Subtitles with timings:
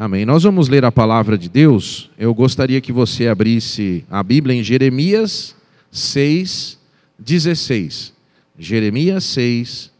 [0.00, 0.24] Amém.
[0.24, 2.08] Nós vamos ler a palavra de Deus.
[2.16, 5.54] Eu gostaria que você abrisse a Bíblia em Jeremias
[5.90, 6.78] 6,
[7.18, 8.14] 16.
[8.58, 9.92] Jeremias 6,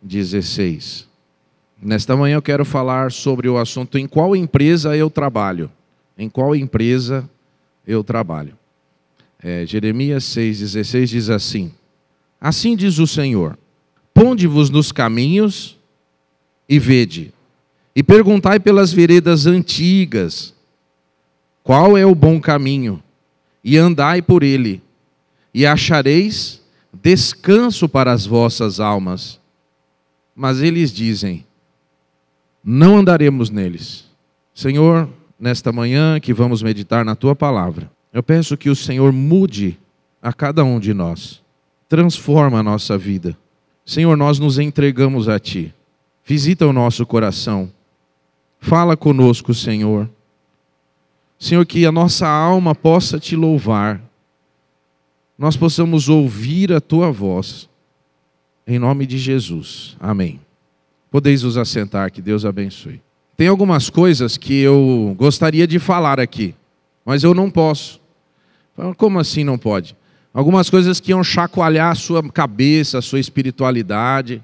[0.00, 1.06] 16.
[1.82, 5.70] Nesta manhã eu quero falar sobre o assunto em qual empresa eu trabalho.
[6.16, 7.28] Em qual empresa
[7.86, 8.56] eu trabalho.
[9.38, 11.70] É, Jeremias 6,16 diz assim:
[12.40, 13.58] Assim diz o Senhor:
[14.14, 15.76] Ponde-vos nos caminhos
[16.66, 17.34] e vede,
[17.94, 20.54] e perguntai pelas veredas antigas,
[21.62, 23.02] qual é o bom caminho,
[23.62, 24.82] e andai por ele,
[25.54, 26.62] e achareis
[26.92, 29.40] descanso para as vossas almas.
[30.34, 31.46] Mas eles dizem:
[32.64, 34.10] Não andaremos neles.
[34.54, 39.78] Senhor, nesta manhã que vamos meditar na tua palavra, eu peço que o Senhor mude
[40.20, 41.42] a cada um de nós,
[41.88, 43.36] transforma a nossa vida.
[43.84, 45.74] Senhor, nós nos entregamos a Ti.
[46.24, 47.70] Visita o nosso coração.
[48.64, 50.08] Fala conosco, Senhor.
[51.36, 54.00] Senhor, que a nossa alma possa te louvar.
[55.36, 57.68] Nós possamos ouvir a tua voz.
[58.64, 59.96] Em nome de Jesus.
[59.98, 60.40] Amém.
[61.10, 63.02] Podeis os assentar, que Deus abençoe.
[63.36, 66.54] Tem algumas coisas que eu gostaria de falar aqui,
[67.04, 68.00] mas eu não posso.
[68.96, 69.96] Como assim não pode?
[70.32, 74.40] Algumas coisas que iam chacoalhar a sua cabeça, a sua espiritualidade,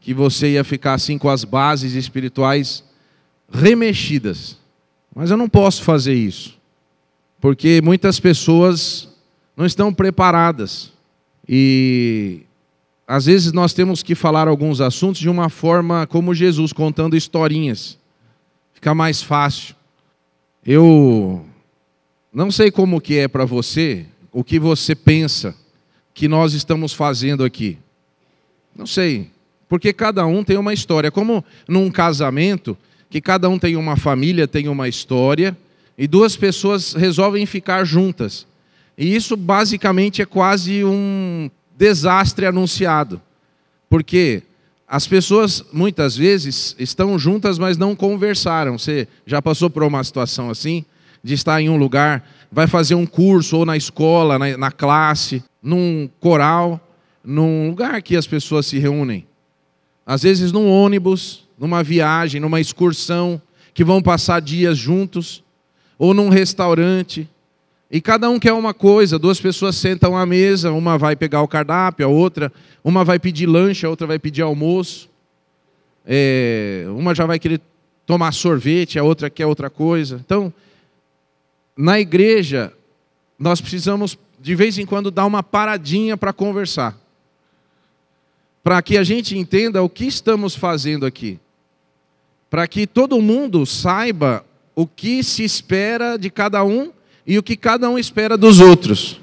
[0.00, 2.88] que você ia ficar assim com as bases espirituais
[3.50, 4.58] remexidas.
[5.14, 6.56] Mas eu não posso fazer isso,
[7.40, 9.08] porque muitas pessoas
[9.56, 10.92] não estão preparadas.
[11.48, 12.42] E
[13.06, 17.98] às vezes nós temos que falar alguns assuntos de uma forma como Jesus, contando historinhas.
[18.72, 19.74] Fica mais fácil.
[20.64, 21.44] Eu
[22.32, 25.56] não sei como que é para você, o que você pensa
[26.14, 27.78] que nós estamos fazendo aqui.
[28.76, 29.30] Não sei,
[29.68, 31.10] porque cada um tem uma história.
[31.10, 32.78] Como num casamento,
[33.10, 35.56] que cada um tem uma família, tem uma história,
[35.98, 38.46] e duas pessoas resolvem ficar juntas.
[38.96, 43.20] E isso basicamente é quase um desastre anunciado.
[43.88, 44.42] Porque
[44.88, 48.78] as pessoas muitas vezes estão juntas, mas não conversaram.
[48.78, 50.84] Você já passou por uma situação assim?
[51.22, 55.42] de estar em um lugar, vai fazer um curso ou na escola, na, na classe,
[55.62, 56.80] num coral,
[57.22, 59.26] num lugar que as pessoas se reúnem.
[60.04, 63.40] Às vezes num ônibus, numa viagem, numa excursão,
[63.74, 65.44] que vão passar dias juntos,
[65.98, 67.28] ou num restaurante.
[67.90, 71.48] E cada um quer uma coisa, duas pessoas sentam à mesa, uma vai pegar o
[71.48, 72.50] cardápio, a outra,
[72.82, 75.10] uma vai pedir lanche, a outra vai pedir almoço.
[76.06, 77.60] É, uma já vai querer
[78.06, 80.18] tomar sorvete, a outra quer outra coisa.
[80.24, 80.52] Então,
[81.76, 82.72] na igreja,
[83.38, 86.98] nós precisamos de vez em quando dar uma paradinha para conversar.
[88.62, 91.38] Para que a gente entenda o que estamos fazendo aqui.
[92.50, 94.44] Para que todo mundo saiba
[94.74, 96.92] o que se espera de cada um
[97.26, 99.20] e o que cada um espera dos outros.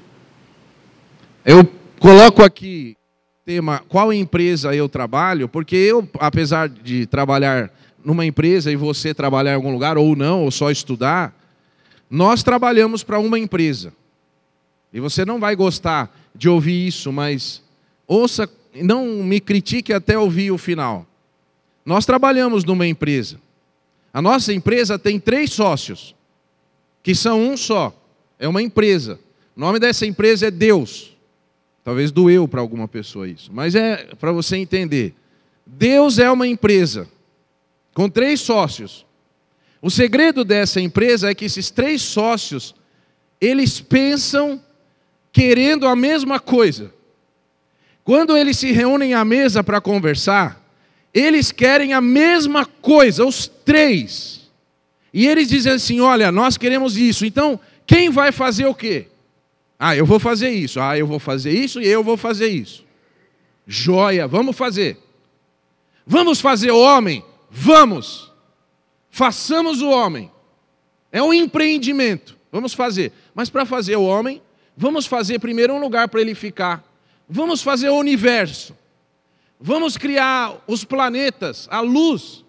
[1.44, 1.64] Eu
[2.00, 2.96] coloco aqui
[3.44, 7.70] tema qual empresa eu trabalho, porque eu, apesar de trabalhar
[8.04, 11.34] numa empresa e você trabalhar em algum lugar ou não, ou só estudar,
[12.10, 13.92] nós trabalhamos para uma empresa.
[14.92, 17.62] E você não vai gostar de ouvir isso, mas
[18.06, 21.06] ouça, não me critique até ouvir o final.
[21.88, 23.40] Nós trabalhamos numa empresa.
[24.12, 26.14] A nossa empresa tem três sócios,
[27.02, 27.98] que são um só.
[28.38, 29.18] É uma empresa.
[29.56, 31.16] O nome dessa empresa é Deus.
[31.82, 35.14] Talvez doeu para alguma pessoa isso, mas é para você entender.
[35.64, 37.08] Deus é uma empresa
[37.94, 39.06] com três sócios.
[39.80, 42.74] O segredo dessa empresa é que esses três sócios,
[43.40, 44.62] eles pensam
[45.32, 46.92] querendo a mesma coisa.
[48.04, 50.67] Quando eles se reúnem à mesa para conversar,
[51.12, 54.50] eles querem a mesma coisa, os três.
[55.12, 59.08] E eles dizem assim: olha, nós queremos isso, então quem vai fazer o quê?
[59.78, 62.84] Ah, eu vou fazer isso, ah, eu vou fazer isso e eu vou fazer isso.
[63.66, 64.98] Joia, vamos fazer.
[66.06, 67.22] Vamos fazer o homem?
[67.50, 68.32] Vamos.
[69.10, 70.30] Façamos o homem.
[71.12, 72.36] É um empreendimento.
[72.50, 73.12] Vamos fazer.
[73.34, 74.42] Mas para fazer o homem,
[74.76, 76.82] vamos fazer primeiro um lugar para ele ficar.
[77.28, 78.74] Vamos fazer o universo.
[79.60, 82.44] Vamos criar os planetas, a luz.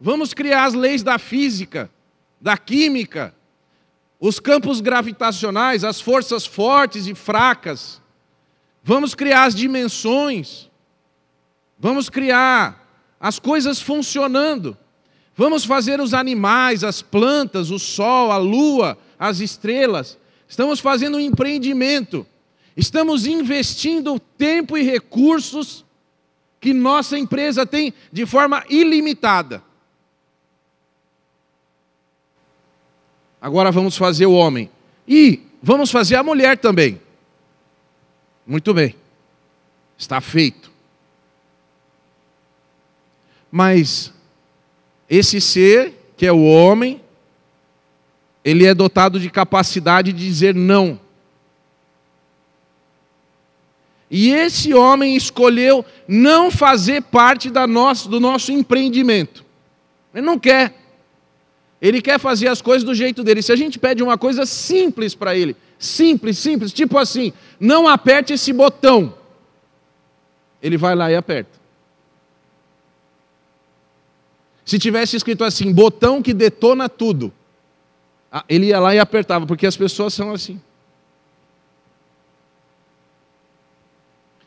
[0.00, 1.90] Vamos criar as leis da física,
[2.40, 3.34] da química,
[4.20, 8.00] os campos gravitacionais, as forças fortes e fracas.
[8.82, 10.70] Vamos criar as dimensões.
[11.78, 12.88] Vamos criar
[13.18, 14.76] as coisas funcionando.
[15.34, 20.18] Vamos fazer os animais, as plantas, o sol, a lua, as estrelas.
[20.48, 22.26] Estamos fazendo um empreendimento.
[22.76, 25.84] Estamos investindo tempo e recursos
[26.62, 29.60] que nossa empresa tem de forma ilimitada.
[33.40, 34.70] Agora vamos fazer o homem.
[35.06, 37.00] E vamos fazer a mulher também.
[38.46, 38.94] Muito bem.
[39.98, 40.70] Está feito.
[43.50, 44.14] Mas
[45.10, 47.02] esse ser, que é o homem,
[48.44, 51.00] ele é dotado de capacidade de dizer não.
[54.14, 59.42] E esse homem escolheu não fazer parte da nosso, do nosso empreendimento.
[60.14, 60.74] Ele não quer.
[61.80, 63.40] Ele quer fazer as coisas do jeito dele.
[63.40, 68.34] Se a gente pede uma coisa simples para ele, simples, simples, tipo assim, não aperte
[68.34, 69.14] esse botão.
[70.62, 71.58] Ele vai lá e aperta.
[74.62, 77.32] Se tivesse escrito assim, botão que detona tudo,
[78.46, 80.60] ele ia lá e apertava, porque as pessoas são assim.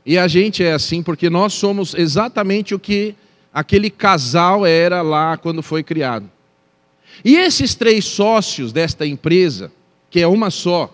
[0.06, 3.16] E a gente é assim porque nós somos exatamente o que
[3.52, 6.30] aquele casal era lá quando foi criado.
[7.24, 9.72] E esses três sócios desta empresa,
[10.10, 10.94] que é uma só,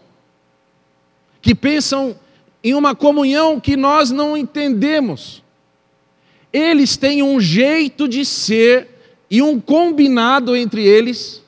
[1.41, 2.15] que pensam
[2.63, 5.43] em uma comunhão que nós não entendemos,
[6.53, 8.87] eles têm um jeito de ser
[9.29, 11.41] e um combinado entre eles,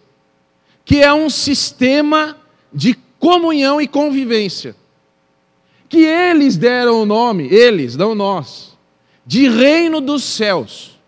[0.83, 2.37] que é um sistema
[2.73, 4.75] de comunhão e convivência.
[5.93, 8.75] Que eles deram o nome, eles, não nós,
[9.23, 10.99] de reino dos céus.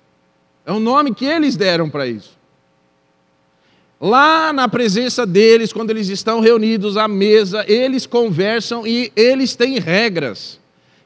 [0.63, 2.37] É o nome que eles deram para isso.
[3.99, 9.79] Lá na presença deles, quando eles estão reunidos à mesa, eles conversam e eles têm
[9.79, 10.59] regras.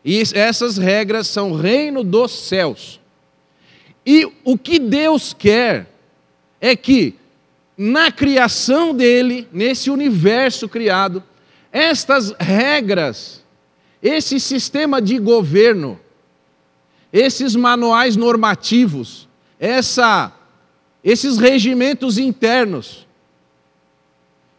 [0.04, 3.00] E essas regras são reino dos céus.
[4.06, 5.88] E o que Deus quer
[6.60, 7.16] é que,
[7.78, 11.24] na criação dele, nesse universo criado,
[11.72, 13.39] estas regras,
[14.02, 16.00] esse sistema de governo,
[17.12, 19.28] esses manuais normativos,
[19.60, 20.32] essa,
[21.04, 23.08] esses regimentos internos,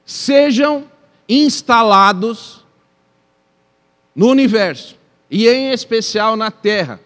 [0.04, 0.84] sejam
[1.28, 2.64] instalados
[4.14, 4.96] no universo,
[5.30, 7.00] e em especial na Terra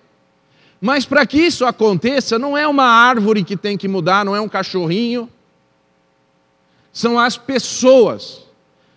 [0.85, 4.41] mas para que isso aconteça, não é uma árvore que tem que mudar, não é
[4.43, 5.31] um cachorrinho.
[6.93, 8.43] São as pessoas.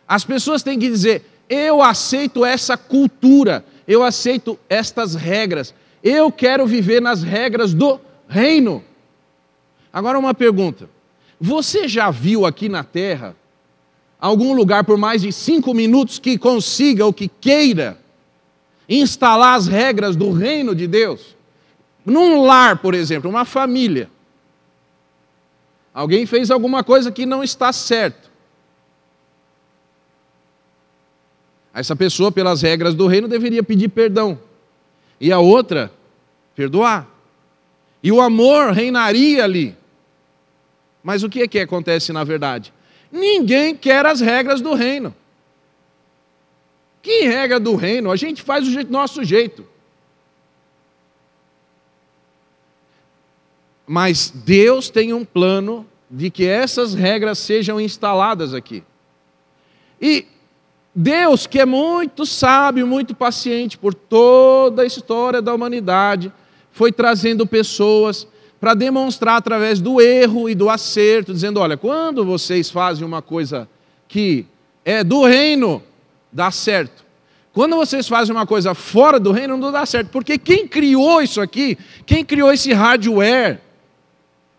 [0.06, 5.74] As pessoas têm que dizer: eu aceito essa cultura, eu aceito estas regras,
[6.04, 8.84] eu quero viver nas regras do reino.
[9.92, 10.90] Agora, uma pergunta:
[11.40, 13.36] você já viu aqui na terra
[14.20, 17.98] algum lugar por mais de cinco minutos que consiga ou que queira
[18.90, 21.36] instalar as regras do reino de Deus?
[22.06, 24.10] Num lar, por exemplo, uma família.
[25.94, 28.27] Alguém fez alguma coisa que não está certo.
[31.78, 34.40] Essa pessoa, pelas regras do reino, deveria pedir perdão.
[35.22, 35.92] E a outra,
[36.56, 37.08] perdoar.
[38.02, 39.78] E o amor reinaria ali.
[41.04, 42.74] Mas o que é que acontece na verdade?
[43.12, 45.14] Ninguém quer as regras do reino.
[47.00, 48.10] Que regra do reino?
[48.10, 49.64] A gente faz do nosso jeito.
[53.86, 58.84] Mas Deus tem um plano de que essas regras sejam instaladas aqui.
[60.02, 60.26] E
[61.00, 66.34] Deus, que é muito sábio, muito paciente por toda a história da humanidade,
[66.72, 68.28] foi trazendo pessoas
[68.60, 73.70] para demonstrar através do erro e do acerto, dizendo: olha, quando vocês fazem uma coisa
[74.08, 74.48] que
[74.84, 75.84] é do reino,
[76.34, 77.06] dá certo.
[77.54, 80.10] Quando vocês fazem uma coisa fora do reino, não dá certo.
[80.10, 81.78] Porque quem criou isso aqui,
[82.08, 83.62] quem criou esse hardware,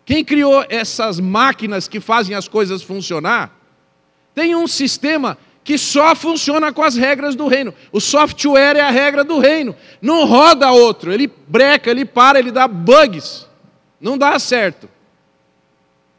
[0.05, 3.53] quem criou essas máquinas que fazem as coisas funcionar,
[4.33, 5.37] tem um sistema
[5.69, 7.71] que só funciona com as regras do reino.
[7.91, 9.75] O software é a regra do reino.
[10.01, 11.13] Não roda outro.
[11.13, 13.47] Ele breca, ele para, ele dá bugs.
[14.01, 14.89] Não dá certo.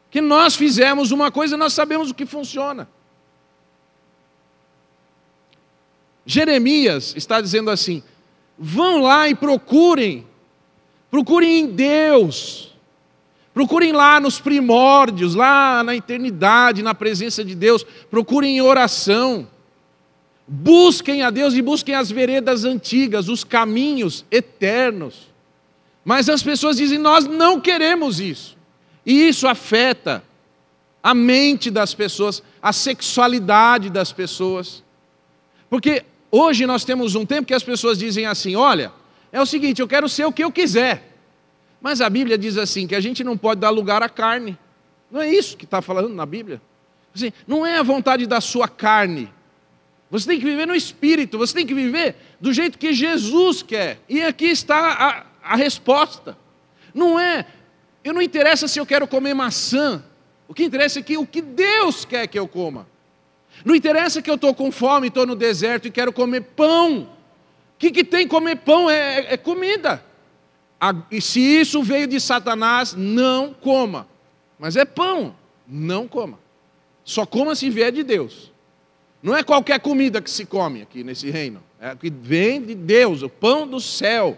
[0.09, 2.87] Que nós fizemos uma coisa, nós sabemos o que funciona.
[6.25, 8.01] Jeremias está dizendo assim:
[8.57, 10.25] vão lá e procurem,
[11.09, 12.70] procurem em Deus
[13.61, 17.85] Procurem lá nos primórdios, lá na eternidade, na presença de Deus.
[18.09, 19.47] Procurem em oração.
[20.47, 25.29] Busquem a Deus e busquem as veredas antigas, os caminhos eternos.
[26.03, 28.57] Mas as pessoas dizem: nós não queremos isso.
[29.05, 30.23] E isso afeta
[31.03, 34.83] a mente das pessoas, a sexualidade das pessoas.
[35.69, 38.91] Porque hoje nós temos um tempo que as pessoas dizem assim: olha,
[39.31, 41.10] é o seguinte, eu quero ser o que eu quiser.
[41.81, 44.57] Mas a Bíblia diz assim: que a gente não pode dar lugar à carne.
[45.09, 46.61] Não é isso que está falando na Bíblia?
[47.13, 49.31] Assim, não é a vontade da sua carne.
[50.09, 53.99] Você tem que viver no espírito, você tem que viver do jeito que Jesus quer.
[54.07, 56.37] E aqui está a, a resposta.
[56.93, 57.45] Não é,
[58.03, 60.03] eu não interessa se eu quero comer maçã.
[60.47, 62.87] O que interessa é que o que Deus quer que eu coma.
[63.63, 67.03] Não interessa que eu estou com fome, estou no deserto e quero comer pão.
[67.03, 68.89] O que, que tem comer pão?
[68.89, 70.03] É, é, é comida.
[71.11, 74.07] E se isso veio de Satanás, não coma.
[74.57, 75.35] Mas é pão,
[75.67, 76.39] não coma.
[77.03, 78.51] Só coma se vier de Deus.
[79.21, 81.61] Não é qualquer comida que se come aqui nesse reino.
[81.79, 84.37] É que vem de Deus, o pão do céu.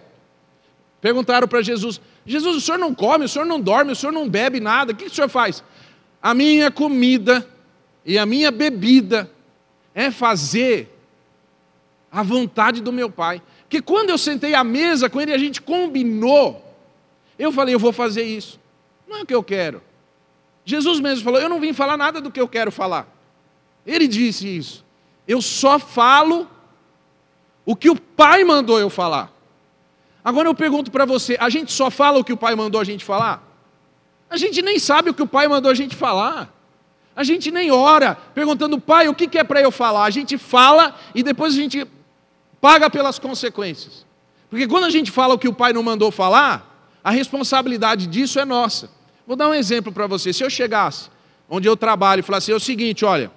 [1.00, 4.28] Perguntaram para Jesus: Jesus, o senhor não come, o senhor não dorme, o senhor não
[4.28, 5.64] bebe nada, o que o senhor faz?
[6.22, 7.48] A minha comida
[8.06, 9.30] e a minha bebida
[9.94, 10.90] é fazer
[12.12, 13.42] a vontade do meu Pai.
[13.74, 16.64] Porque quando eu sentei à mesa com ele, a gente combinou.
[17.40, 18.60] Eu falei, eu vou fazer isso.
[19.08, 19.82] Não é o que eu quero.
[20.64, 23.08] Jesus mesmo falou, eu não vim falar nada do que eu quero falar.
[23.84, 24.86] Ele disse isso.
[25.28, 26.48] Eu só falo
[27.66, 29.34] o que o Pai mandou eu falar.
[30.24, 32.84] Agora eu pergunto para você: a gente só fala o que o Pai mandou a
[32.84, 33.42] gente falar?
[34.30, 36.54] A gente nem sabe o que o Pai mandou a gente falar.
[37.16, 40.04] A gente nem ora perguntando, Pai, o que é para eu falar?
[40.04, 41.88] A gente fala e depois a gente
[42.64, 44.06] paga pelas consequências.
[44.50, 48.40] Porque quando a gente fala o que o Pai não mandou falar, a responsabilidade disso
[48.40, 48.90] é nossa.
[49.28, 50.32] Vou dar um exemplo para você.
[50.32, 51.10] Se eu chegasse
[51.50, 53.30] onde eu trabalho e falasse é o seguinte: olha,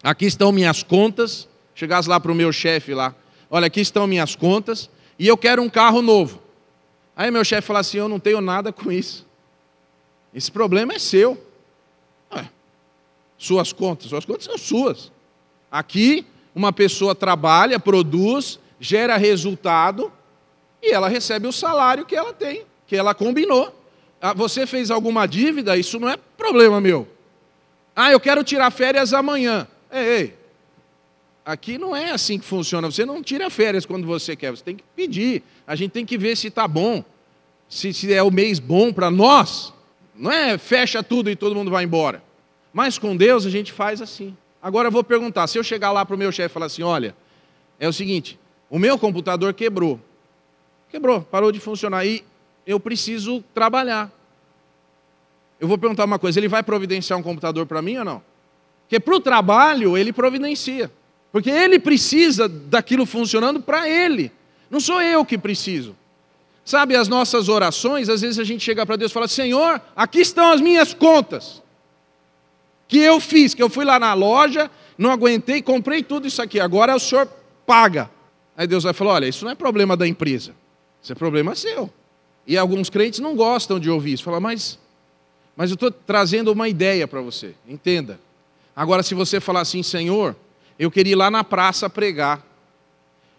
[0.00, 3.16] aqui estão minhas contas, chegasse lá para o meu chefe lá,
[3.50, 4.88] olha, aqui estão minhas contas,
[5.18, 6.40] e eu quero um carro novo.
[7.16, 9.26] Aí meu chefe fala assim: eu não tenho nada com isso.
[10.32, 11.36] Esse problema é seu.
[13.36, 15.10] suas contas, suas contas são suas.
[15.68, 16.24] Aqui,
[16.56, 20.10] uma pessoa trabalha, produz, gera resultado
[20.82, 23.78] e ela recebe o salário que ela tem, que ela combinou.
[24.18, 27.06] Ah, você fez alguma dívida, isso não é problema meu.
[27.94, 29.68] Ah, eu quero tirar férias amanhã.
[29.92, 30.34] Ei, ei,
[31.44, 32.90] Aqui não é assim que funciona.
[32.90, 35.42] Você não tira férias quando você quer, você tem que pedir.
[35.66, 37.04] A gente tem que ver se está bom,
[37.68, 39.72] se, se é o mês bom para nós.
[40.14, 42.20] Não é fecha tudo e todo mundo vai embora.
[42.72, 44.34] Mas com Deus a gente faz assim.
[44.62, 46.82] Agora eu vou perguntar: se eu chegar lá para o meu chefe e falar assim,
[46.82, 47.14] olha,
[47.78, 48.38] é o seguinte,
[48.70, 50.00] o meu computador quebrou.
[50.88, 52.04] Quebrou, parou de funcionar.
[52.06, 52.24] E
[52.66, 54.10] eu preciso trabalhar.
[55.60, 58.22] Eu vou perguntar uma coisa: ele vai providenciar um computador para mim ou não?
[58.82, 60.90] Porque para o trabalho ele providencia.
[61.32, 64.32] Porque ele precisa daquilo funcionando para ele.
[64.70, 65.94] Não sou eu que preciso.
[66.64, 70.20] Sabe, as nossas orações, às vezes a gente chega para Deus e fala: Senhor, aqui
[70.20, 71.62] estão as minhas contas.
[72.88, 76.60] Que eu fiz, que eu fui lá na loja, não aguentei, comprei tudo isso aqui.
[76.60, 77.28] Agora o senhor
[77.66, 78.10] paga.
[78.56, 80.54] Aí Deus vai falar: Olha, isso não é problema da empresa,
[81.02, 81.90] isso é problema seu.
[82.46, 84.22] E alguns crentes não gostam de ouvir isso.
[84.22, 84.78] Fala, mas,
[85.56, 87.54] mas eu estou trazendo uma ideia para você.
[87.68, 88.20] Entenda.
[88.74, 90.36] Agora, se você falar assim, Senhor,
[90.78, 92.44] eu queria ir lá na praça pregar.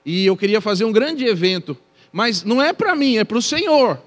[0.05, 1.77] E eu queria fazer um grande evento.
[2.11, 4.01] Mas não é para mim, é para o Senhor.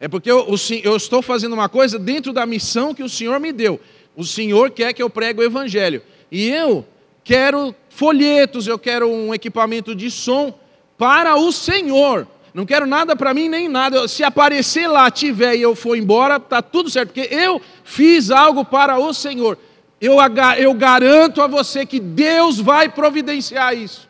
[0.00, 0.46] É porque eu,
[0.84, 3.80] eu, estou fazendo uma coisa dentro da missão que o Senhor me deu.
[4.18, 6.02] O Senhor quer que eu pregue o Evangelho.
[6.30, 6.86] E eu
[7.24, 10.52] quero folhetos, eu quero um equipamento de som
[10.98, 12.28] para o Senhor.
[12.52, 14.06] Não quero nada para mim nem nada.
[14.06, 18.62] Se aparecer lá, tiver e eu for embora, está tudo certo, porque eu fiz algo
[18.62, 19.56] para o Senhor
[20.00, 20.16] eu,
[20.58, 24.08] eu garanto a você que Deus vai providenciar isso.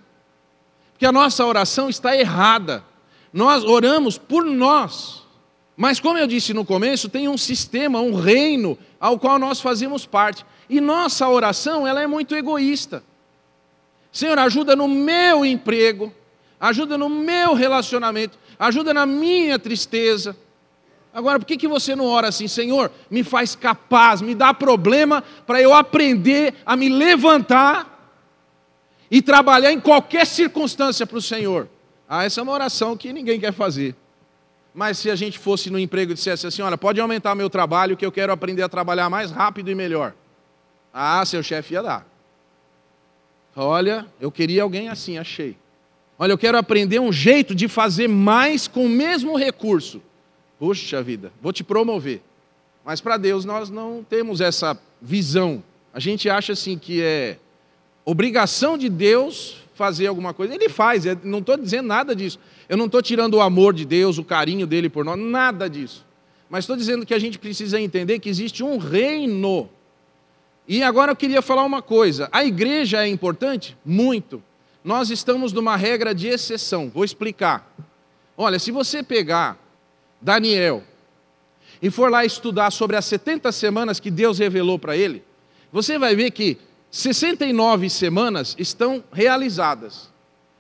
[0.93, 2.85] Porque a nossa oração está errada.
[3.33, 5.18] Nós oramos por nós.
[5.80, 10.04] Mas, como eu disse no começo, tem um sistema, um reino ao qual nós fazemos
[10.04, 10.44] parte.
[10.68, 13.00] E nossa oração ela é muito egoísta.
[14.11, 16.12] Senhor, ajuda no meu emprego,
[16.58, 20.37] ajuda no meu relacionamento, ajuda na minha tristeza,
[21.12, 25.23] Agora, por que, que você não ora assim, Senhor, me faz capaz, me dá problema
[25.47, 28.14] para eu aprender a me levantar
[29.11, 31.68] e trabalhar em qualquer circunstância para o Senhor?
[32.08, 33.97] Ah, essa é uma oração que ninguém quer fazer.
[34.75, 37.97] Mas se a gente fosse no emprego e dissesse assim: olha, pode aumentar meu trabalho
[37.97, 40.15] que eu quero aprender a trabalhar mais rápido e melhor.
[40.93, 42.07] Ah, seu chefe ia dar.
[43.55, 45.57] Olha, eu queria alguém assim, achei.
[46.19, 50.03] Olha, eu quero aprender um jeito de fazer mais com o mesmo recurso.
[50.59, 52.23] Puxa vida, vou te promover.
[52.85, 55.63] Mas para Deus nós não temos essa visão.
[55.93, 57.39] A gente acha assim que é
[58.05, 60.52] obrigação de Deus fazer alguma coisa.
[60.52, 62.40] Ele faz, não estou dizendo nada disso.
[62.68, 66.04] Eu não estou tirando o amor de Deus, o carinho dele por nós, nada disso.
[66.50, 69.70] Mas estou dizendo que a gente precisa entender que existe um reino.
[70.66, 73.76] E agora eu queria falar uma coisa: a igreja é importante?
[73.85, 74.42] Muito.
[74.82, 76.90] Nós estamos numa regra de exceção.
[76.92, 77.73] Vou explicar.
[78.37, 79.58] Olha, se você pegar
[80.20, 80.82] Daniel,
[81.80, 85.23] e for lá estudar sobre as 70 semanas que Deus revelou para ele,
[85.70, 86.58] você vai ver que
[86.90, 90.11] 69 semanas estão realizadas.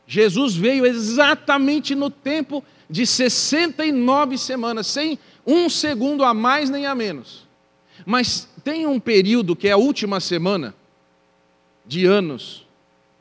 [0.06, 6.94] Jesus veio exatamente no tempo de 69 semanas, sem um segundo a mais nem a
[6.94, 7.46] menos.
[8.06, 10.74] Mas tem um período que é a última semana
[11.86, 12.66] de anos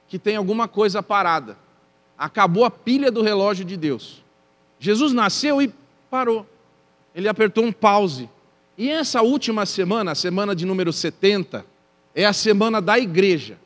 [0.07, 1.57] que tem alguma coisa parada.
[2.17, 4.23] Acabou a pilha do relógio de Deus.
[4.79, 5.73] Jesus nasceu e
[6.09, 6.45] parou.
[7.13, 8.29] Ele apertou um pause.
[8.77, 11.65] E essa última semana, a semana de número 70,
[12.17, 13.59] é a semana da igreja.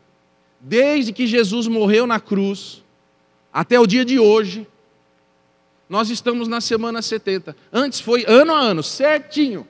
[0.59, 2.83] Desde que Jesus morreu na cruz
[3.51, 4.67] até o dia de hoje,
[5.89, 7.55] nós estamos na semana 70.
[7.71, 9.65] Antes foi ano a ano, certinho,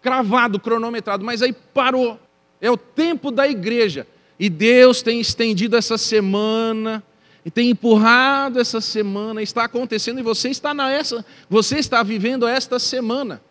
[0.00, 2.18] cravado, cronometrado, mas aí parou.
[2.62, 4.06] É o tempo da igreja.
[4.40, 7.04] E Deus tem estendido essa semana
[7.44, 12.78] e tem empurrado essa semana, está acontecendo e você está nessa, você está vivendo esta
[12.78, 13.42] semana.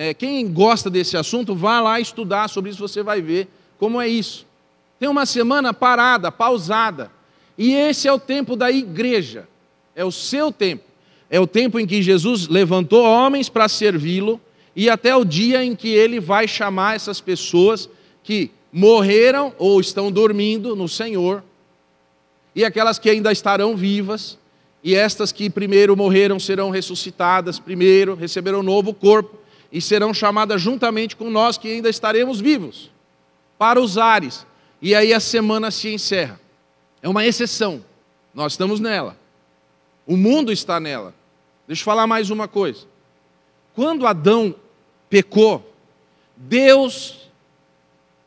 [0.00, 3.48] É, quem gosta desse assunto, vá lá estudar sobre isso, você vai ver
[3.80, 4.46] como é isso.
[4.96, 7.10] Tem uma semana parada, pausada.
[7.58, 9.48] E esse é o tempo da igreja.
[9.96, 10.84] É o seu tempo.
[11.28, 14.40] É o tempo em que Jesus levantou homens para servi-lo
[14.76, 17.90] e até o dia em que ele vai chamar essas pessoas
[18.22, 21.42] que morreram ou estão dormindo no Senhor
[22.54, 24.38] e aquelas que ainda estarão vivas,
[24.82, 29.37] e estas que primeiro morreram serão ressuscitadas, primeiro receberão um novo corpo
[29.70, 32.90] e serão chamadas juntamente com nós que ainda estaremos vivos
[33.58, 34.46] para os ares.
[34.80, 36.40] E aí a semana se encerra.
[37.02, 37.84] É uma exceção.
[38.34, 39.16] Nós estamos nela.
[40.06, 41.14] O mundo está nela.
[41.66, 42.86] Deixa eu falar mais uma coisa.
[43.74, 44.54] Quando Adão
[45.10, 45.74] pecou,
[46.36, 47.28] Deus,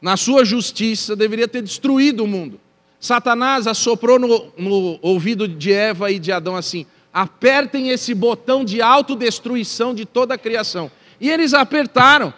[0.01, 2.59] na sua justiça, deveria ter destruído o mundo.
[2.99, 8.81] Satanás assoprou no, no ouvido de Eva e de Adão assim: apertem esse botão de
[8.81, 10.91] autodestruição de toda a criação.
[11.21, 12.33] E eles apertaram,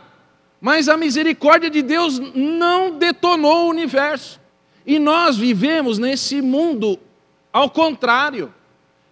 [0.62, 4.40] mas a misericórdia de Deus não detonou o universo.
[4.86, 7.00] E nós vivemos nesse mundo
[7.54, 8.52] ao contrário,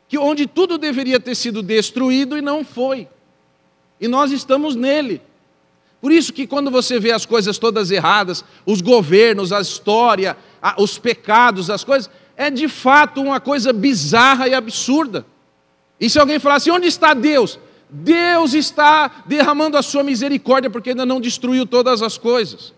[0.07, 3.07] que onde tudo deveria ter sido destruído e não foi.
[3.99, 5.21] E nós estamos nele.
[6.01, 10.35] Por isso que quando você vê as coisas todas erradas, os governos, a história,
[10.77, 15.23] os pecados, as coisas, é de fato uma coisa bizarra e absurda.
[15.99, 17.59] E se alguém falar assim, onde está Deus?
[17.93, 22.73] Deus está derramando a sua misericórdia porque ainda não destruiu todas as coisas.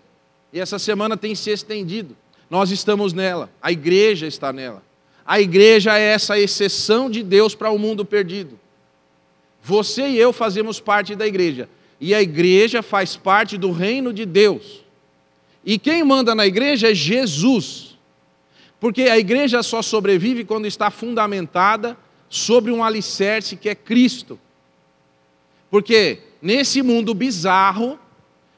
[0.52, 2.17] E essa semana tem se estendido.
[2.49, 4.82] Nós estamos nela, a igreja está nela.
[5.23, 8.60] A igreja é essa exceção de Deus para o mundo perdido.
[9.62, 11.69] Você e eu fazemos parte da igreja
[12.02, 14.84] e a igreja faz parte do reino de Deus.
[15.63, 17.97] E quem manda na igreja é Jesus.
[18.80, 21.95] Porque a igreja só sobrevive quando está fundamentada
[22.30, 24.38] sobre um alicerce que é Cristo.
[25.74, 27.98] Porque nesse mundo bizarro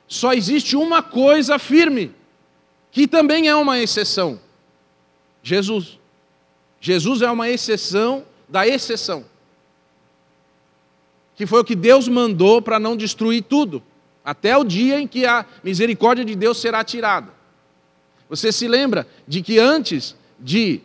[0.05, 2.11] só existe uma coisa firme,
[2.91, 4.37] que também é uma exceção:
[5.41, 5.97] Jesus.
[6.81, 9.23] Jesus é uma exceção da exceção
[11.37, 13.81] que foi o que Deus mandou para não destruir tudo,
[14.23, 17.31] até o dia em que a misericórdia de Deus será tirada.
[18.29, 20.81] Você se lembra de que antes de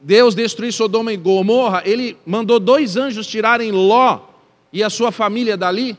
[0.00, 4.31] Deus destruir Sodoma e Gomorra, ele mandou dois anjos tirarem Ló
[4.72, 5.98] e a sua família dali?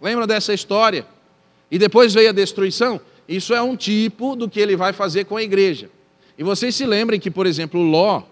[0.00, 1.06] Lembra dessa história?
[1.70, 3.00] E depois veio a destruição?
[3.28, 5.90] Isso é um tipo do que ele vai fazer com a igreja.
[6.36, 8.22] E vocês se lembrem que, por exemplo, Ló,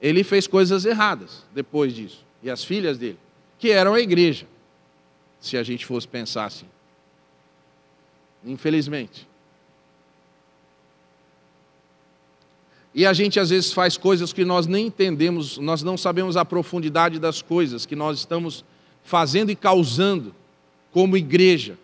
[0.00, 3.18] ele fez coisas erradas depois disso, e as filhas dele
[3.58, 4.46] que eram a igreja,
[5.40, 6.66] se a gente fosse pensar assim.
[8.44, 9.26] Infelizmente.
[12.94, 16.44] E a gente às vezes faz coisas que nós nem entendemos, nós não sabemos a
[16.44, 18.64] profundidade das coisas que nós estamos
[19.06, 20.34] fazendo e causando
[20.92, 21.78] como igreja.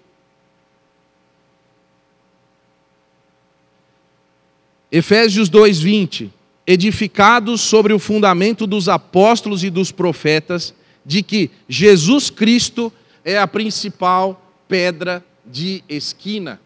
[4.90, 6.30] Efésios 2:20
[6.64, 10.72] Edificados sobre o fundamento dos apóstolos e dos profetas,
[11.04, 12.92] de que Jesus Cristo
[13.24, 16.60] é a principal pedra de esquina.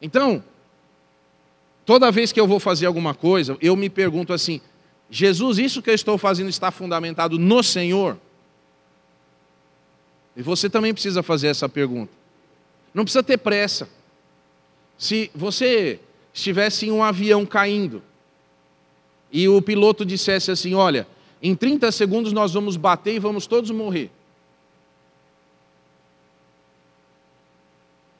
[0.00, 0.42] Então,
[1.84, 4.62] toda vez que eu vou fazer alguma coisa, eu me pergunto assim:
[5.10, 8.16] Jesus, isso que eu estou fazendo está fundamentado no Senhor?
[10.36, 12.12] E você também precisa fazer essa pergunta.
[12.92, 13.88] Não precisa ter pressa.
[14.96, 16.00] Se você
[16.32, 18.02] estivesse em um avião caindo
[19.32, 21.06] e o piloto dissesse assim: Olha,
[21.42, 24.10] em 30 segundos nós vamos bater e vamos todos morrer.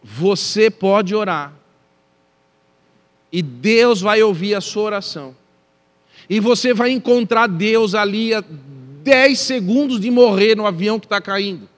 [0.02, 1.52] Você pode orar.
[3.32, 5.34] E Deus vai ouvir a sua oração.
[6.28, 8.44] E você vai encontrar Deus ali a
[9.02, 11.68] 10 segundos de morrer no avião que está caindo.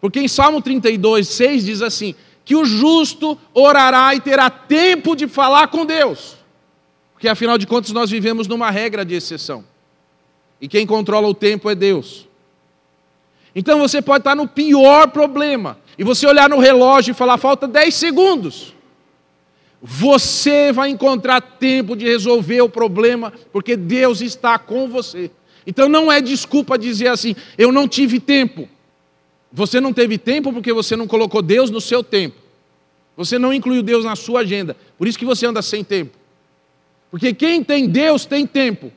[0.00, 5.28] Porque em Salmo 32, 6 diz assim: que o justo orará e terá tempo de
[5.28, 6.36] falar com Deus.
[7.12, 9.64] Porque afinal de contas nós vivemos numa regra de exceção.
[10.60, 12.26] E quem controla o tempo é Deus.
[13.54, 17.68] Então você pode estar no pior problema e você olhar no relógio e falar: falta
[17.68, 18.74] 10 segundos.
[19.82, 25.30] Você vai encontrar tempo de resolver o problema, porque Deus está com você.
[25.66, 28.68] Então não é desculpa dizer assim: eu não tive tempo.
[29.52, 32.36] Você não teve tempo porque você não colocou Deus no seu tempo.
[33.16, 34.76] Você não incluiu Deus na sua agenda.
[34.96, 36.16] Por isso que você anda sem tempo.
[37.10, 38.92] Porque quem tem Deus tem tempo.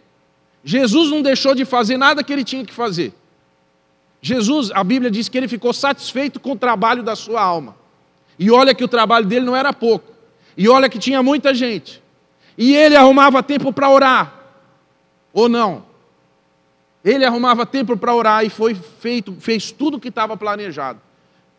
[0.63, 3.13] Jesus não deixou de fazer nada que ele tinha que fazer.
[4.21, 7.75] Jesus, a Bíblia diz que ele ficou satisfeito com o trabalho da sua alma.
[8.39, 10.13] E olha que o trabalho dele não era pouco.
[10.55, 12.01] E olha que tinha muita gente.
[12.57, 14.33] E ele arrumava tempo para orar.
[15.33, 15.85] Ou não?
[17.03, 20.99] Ele arrumava tempo para orar e foi feito, fez tudo o que estava planejado.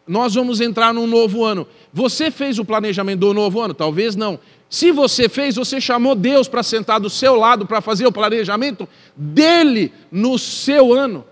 [0.07, 1.67] Nós vamos entrar num novo ano.
[1.93, 3.75] Você fez o planejamento do novo ano?
[3.75, 4.39] Talvez não.
[4.69, 8.89] Se você fez, você chamou Deus para sentar do seu lado para fazer o planejamento
[9.17, 11.25] dele no seu ano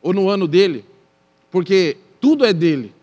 [0.00, 0.84] ou no ano dele,
[1.50, 2.94] porque tudo é dele.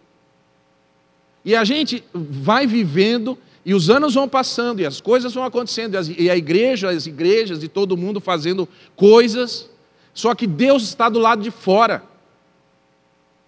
[1.43, 5.97] E a gente vai vivendo e os anos vão passando e as coisas vão acontecendo
[6.17, 9.67] e a igreja, as igrejas e todo mundo fazendo coisas,
[10.13, 12.03] só que Deus está do lado de fora.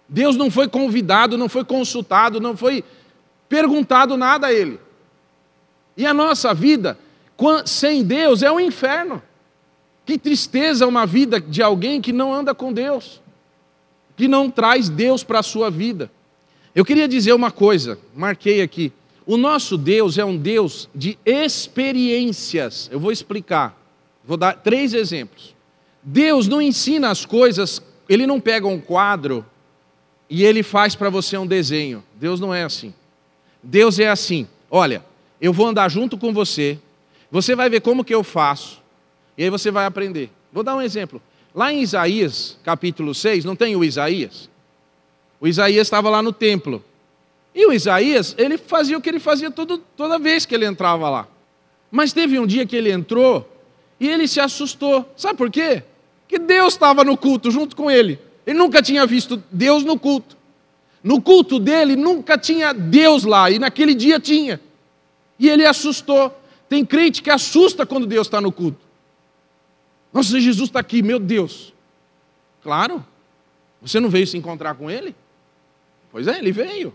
[0.08, 2.82] Deus não foi convidado, não foi consultado, não foi
[3.48, 4.80] perguntado nada a ele.
[5.96, 6.98] E a nossa vida
[7.64, 9.22] sem Deus é um inferno.
[10.04, 13.20] Que tristeza uma vida de alguém que não anda com Deus,
[14.16, 16.10] que não traz Deus para a sua vida.
[16.74, 18.92] Eu queria dizer uma coisa, marquei aqui.
[19.28, 22.88] O nosso Deus é um Deus de experiências.
[22.90, 23.78] Eu vou explicar.
[24.24, 25.54] Vou dar três exemplos.
[26.02, 29.44] Deus não ensina as coisas, ele não pega um quadro
[30.30, 32.02] e ele faz para você um desenho.
[32.14, 32.94] Deus não é assim.
[33.62, 35.04] Deus é assim: olha,
[35.38, 36.78] eu vou andar junto com você,
[37.30, 38.80] você vai ver como que eu faço,
[39.36, 40.30] e aí você vai aprender.
[40.50, 41.20] Vou dar um exemplo.
[41.54, 44.48] Lá em Isaías, capítulo 6, não tem o Isaías?
[45.38, 46.82] O Isaías estava lá no templo.
[47.54, 51.08] E o Isaías, ele fazia o que ele fazia todo, toda vez que ele entrava
[51.08, 51.28] lá.
[51.90, 53.50] Mas teve um dia que ele entrou
[53.98, 55.10] e ele se assustou.
[55.16, 55.82] Sabe por quê?
[56.26, 58.18] Que Deus estava no culto junto com ele.
[58.46, 60.36] Ele nunca tinha visto Deus no culto.
[61.02, 64.60] No culto dele nunca tinha Deus lá, e naquele dia tinha.
[65.38, 66.34] E ele assustou.
[66.68, 68.80] Tem crente que assusta quando Deus está no culto.
[70.12, 71.72] Nossa, Jesus está aqui, meu Deus.
[72.62, 73.04] Claro.
[73.80, 75.14] Você não veio se encontrar com ele?
[76.10, 76.94] Pois é, ele veio.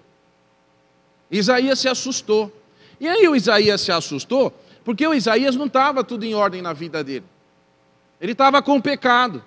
[1.38, 2.52] Isaías se assustou.
[3.00, 6.74] E aí o Isaías se assustou porque o Isaías não estava tudo em ordem na
[6.74, 7.26] vida dele.
[8.20, 9.44] Ele estava com pecado.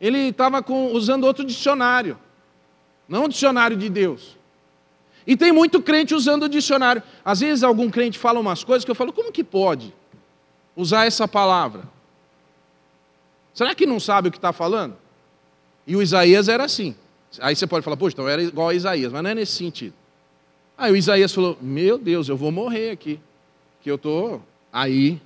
[0.00, 2.18] Ele estava usando outro dicionário.
[3.08, 4.36] Não o dicionário de Deus.
[5.26, 7.02] E tem muito crente usando o dicionário.
[7.24, 9.92] Às vezes algum crente fala umas coisas que eu falo, como que pode
[10.76, 11.82] usar essa palavra?
[13.52, 14.96] Será que não sabe o que está falando?
[15.86, 16.94] E o Isaías era assim.
[17.40, 19.94] Aí você pode falar, poxa, então era igual a Isaías, mas não é nesse sentido.
[20.76, 23.18] Aí o Isaías falou, meu Deus, eu vou morrer aqui.
[23.82, 25.20] Que eu estou aí.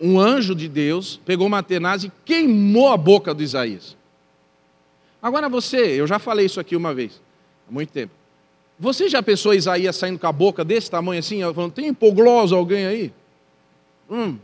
[0.00, 3.96] Um anjo de Deus pegou uma tenaz e queimou a boca do Isaías.
[5.20, 7.20] Agora você, eu já falei isso aqui uma vez,
[7.68, 8.12] há muito tempo.
[8.78, 12.86] Você já pensou Isaías saindo com a boca desse tamanho assim, falando, tem hipoglose alguém
[12.86, 13.12] aí?
[14.08, 14.38] Hum.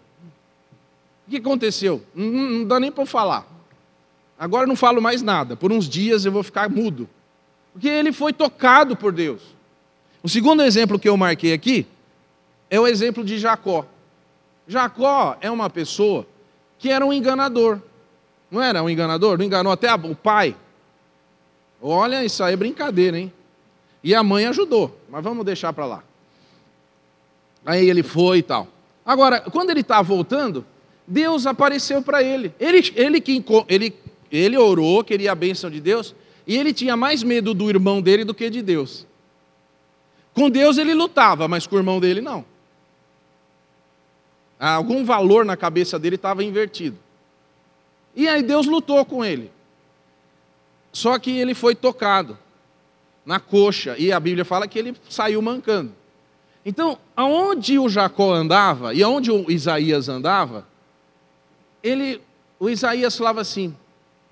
[1.27, 2.03] O que aconteceu?
[2.13, 3.47] Não, não dá nem para eu falar.
[4.37, 5.57] Agora eu não falo mais nada.
[5.57, 7.09] Por uns dias eu vou ficar mudo.
[7.73, 9.54] Porque ele foi tocado por Deus.
[10.25, 11.87] O segundo exemplo que eu marquei aqui
[12.71, 13.85] é o exemplo de Jacó.
[14.67, 16.27] Jacó é uma pessoa
[16.79, 17.79] que era um enganador.
[18.51, 19.37] Não era um enganador?
[19.37, 20.57] Não enganou até o pai.
[21.79, 23.31] Olha, isso aí é brincadeira, hein?
[24.03, 26.03] E a mãe ajudou, mas vamos deixar para lá.
[27.67, 28.67] Aí ele foi e tal.
[29.05, 30.65] Agora, quando ele está voltando,
[31.07, 32.51] Deus apareceu para ele.
[32.59, 33.95] Ele, ele, que, ele,
[34.33, 36.15] ele orou, queria a bênção de Deus,
[36.47, 39.07] e ele tinha mais medo do irmão dele do que de Deus.
[40.35, 42.45] Com Deus ele lutava, mas com o irmão dele não.
[44.59, 46.99] Algum valor na cabeça dele estava invertido.
[48.17, 49.51] E aí Deus lutou com ele.
[50.93, 52.39] Só que ele foi tocado
[53.27, 55.93] na coxa, e a Bíblia fala que ele saiu mancando.
[56.65, 60.67] Então, aonde o Jacó andava e aonde o Isaías andava,
[61.83, 62.21] ele,
[62.59, 63.77] o Isaías falava assim: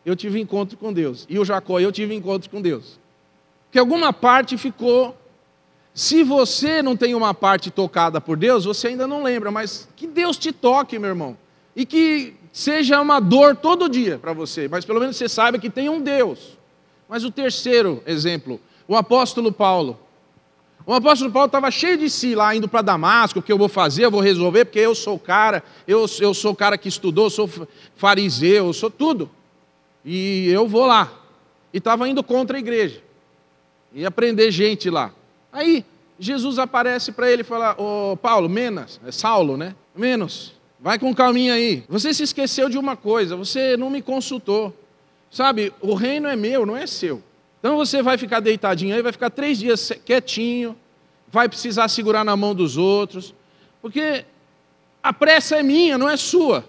[0.04, 1.26] Eu tive encontro com Deus.
[1.28, 2.98] E o Jacó, eu tive encontro com Deus.
[3.70, 5.16] Que alguma parte ficou.
[5.94, 10.06] Se você não tem uma parte tocada por Deus, você ainda não lembra, mas que
[10.06, 11.36] Deus te toque, meu irmão.
[11.76, 15.68] E que seja uma dor todo dia para você, mas pelo menos você saiba que
[15.68, 16.58] tem um Deus.
[17.08, 19.98] Mas o terceiro exemplo, o apóstolo Paulo.
[20.86, 23.68] O apóstolo Paulo estava cheio de si lá, indo para Damasco, o que eu vou
[23.68, 26.88] fazer, eu vou resolver, porque eu sou o cara, eu, eu sou o cara que
[26.88, 27.48] estudou, sou
[27.94, 29.30] fariseu, eu sou tudo.
[30.04, 31.12] E eu vou lá.
[31.72, 33.00] E estava indo contra a igreja.
[33.92, 35.12] Ia prender gente lá.
[35.52, 35.84] Aí
[36.18, 39.74] Jesus aparece para ele e fala: Ô Paulo, menos, é Saulo, né?
[39.94, 41.84] Menos, vai com calminha aí.
[41.88, 44.74] Você se esqueceu de uma coisa, você não me consultou.
[45.30, 47.22] Sabe, o reino é meu, não é seu.
[47.58, 50.76] Então você vai ficar deitadinho aí, vai ficar três dias quietinho,
[51.28, 53.34] vai precisar segurar na mão dos outros,
[53.80, 54.24] porque
[55.02, 56.64] a pressa é minha, não é sua.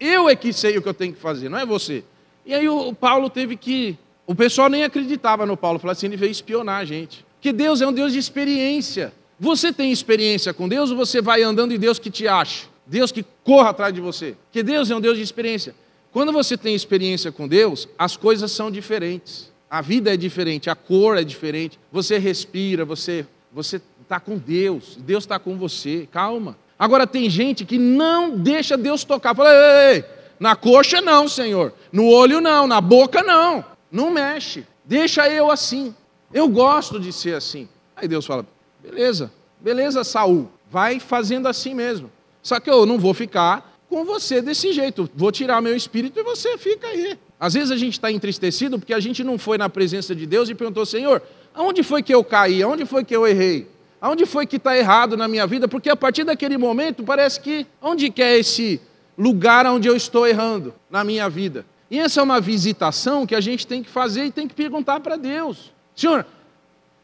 [0.00, 2.04] Eu é que sei o que eu tenho que fazer, não é você.
[2.44, 3.96] E aí o Paulo teve que.
[4.26, 7.24] O pessoal nem acreditava no Paulo, falava assim: ele veio espionar a gente.
[7.48, 9.10] Que Deus é um Deus de experiência.
[9.40, 12.66] Você tem experiência com Deus ou você vai andando e Deus que te acha?
[12.86, 14.36] Deus que corra atrás de você?
[14.52, 15.74] Que Deus é um Deus de experiência.
[16.12, 19.50] Quando você tem experiência com Deus, as coisas são diferentes.
[19.70, 21.80] A vida é diferente, a cor é diferente.
[21.90, 26.06] Você respira, você você está com Deus, Deus está com você.
[26.12, 26.54] Calma.
[26.78, 29.34] Agora tem gente que não deixa Deus tocar.
[29.34, 30.04] Fala, ei, ei,
[30.38, 31.72] na coxa não, Senhor.
[31.90, 33.64] No olho não, na boca não.
[33.90, 34.66] Não mexe.
[34.84, 35.94] Deixa eu assim.
[36.32, 37.68] Eu gosto de ser assim.
[37.96, 38.46] Aí Deus fala:
[38.82, 42.10] beleza, beleza, Saul, vai fazendo assim mesmo.
[42.42, 45.08] Só que eu não vou ficar com você desse jeito.
[45.14, 47.18] Vou tirar meu espírito e você fica aí.
[47.40, 50.48] Às vezes a gente está entristecido porque a gente não foi na presença de Deus
[50.48, 51.22] e perguntou: Senhor,
[51.54, 52.62] aonde foi que eu caí?
[52.62, 53.68] Aonde foi que eu errei?
[54.00, 55.66] Aonde foi que está errado na minha vida?
[55.66, 58.80] Porque a partir daquele momento parece que onde que é esse
[59.16, 61.66] lugar onde eu estou errando na minha vida?
[61.90, 65.00] E essa é uma visitação que a gente tem que fazer e tem que perguntar
[65.00, 65.72] para Deus.
[65.98, 66.24] Senhor,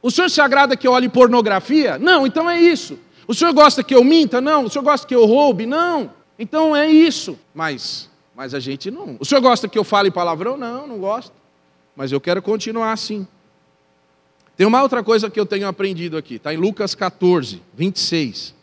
[0.00, 1.98] o senhor se agrada que eu olhe pornografia?
[1.98, 2.96] Não, então é isso.
[3.26, 4.40] O senhor gosta que eu minta?
[4.40, 4.66] Não.
[4.66, 5.66] O senhor gosta que eu roube?
[5.66, 6.12] Não.
[6.38, 7.37] Então é isso.
[7.52, 9.16] Mas, mas a gente não.
[9.18, 10.57] O senhor gosta que eu fale palavrão?
[10.57, 11.33] Não, não gosto.
[11.96, 13.26] Mas eu quero continuar assim.
[14.57, 18.54] Tem uma outra coisa que eu tenho aprendido aqui, está em Lucas 14, 26.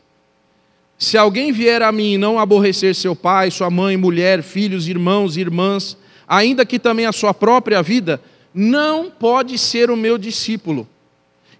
[0.98, 5.36] Se alguém vier a mim e não aborrecer seu pai, sua mãe, mulher, filhos, irmãos,
[5.36, 8.22] irmãs, ainda que também a sua própria vida,
[8.54, 10.88] não pode ser o meu discípulo.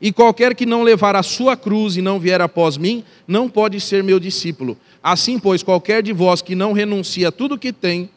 [0.02, 3.80] E qualquer que não levar a sua cruz e não vier após mim, não pode
[3.80, 4.76] ser meu discípulo.
[5.02, 8.10] Assim, pois, qualquer de vós que não renuncia a tudo que tem,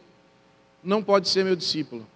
[0.83, 2.07] não pode ser meu discípulo.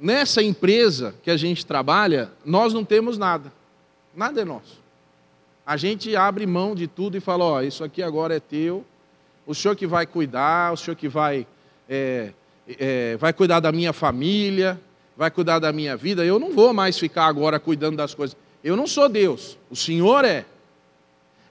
[0.00, 3.52] Nessa empresa que a gente trabalha, nós não temos nada.
[4.14, 4.80] Nada é nosso.
[5.66, 8.84] A gente abre mão de tudo e fala: Ó, isso aqui agora é teu,
[9.46, 11.46] o senhor que vai cuidar, o senhor que vai,
[11.88, 12.32] é,
[12.66, 14.80] é, vai cuidar da minha família,
[15.16, 18.36] vai cuidar da minha vida, eu não vou mais ficar agora cuidando das coisas.
[18.62, 20.44] Eu não sou Deus, o Senhor é.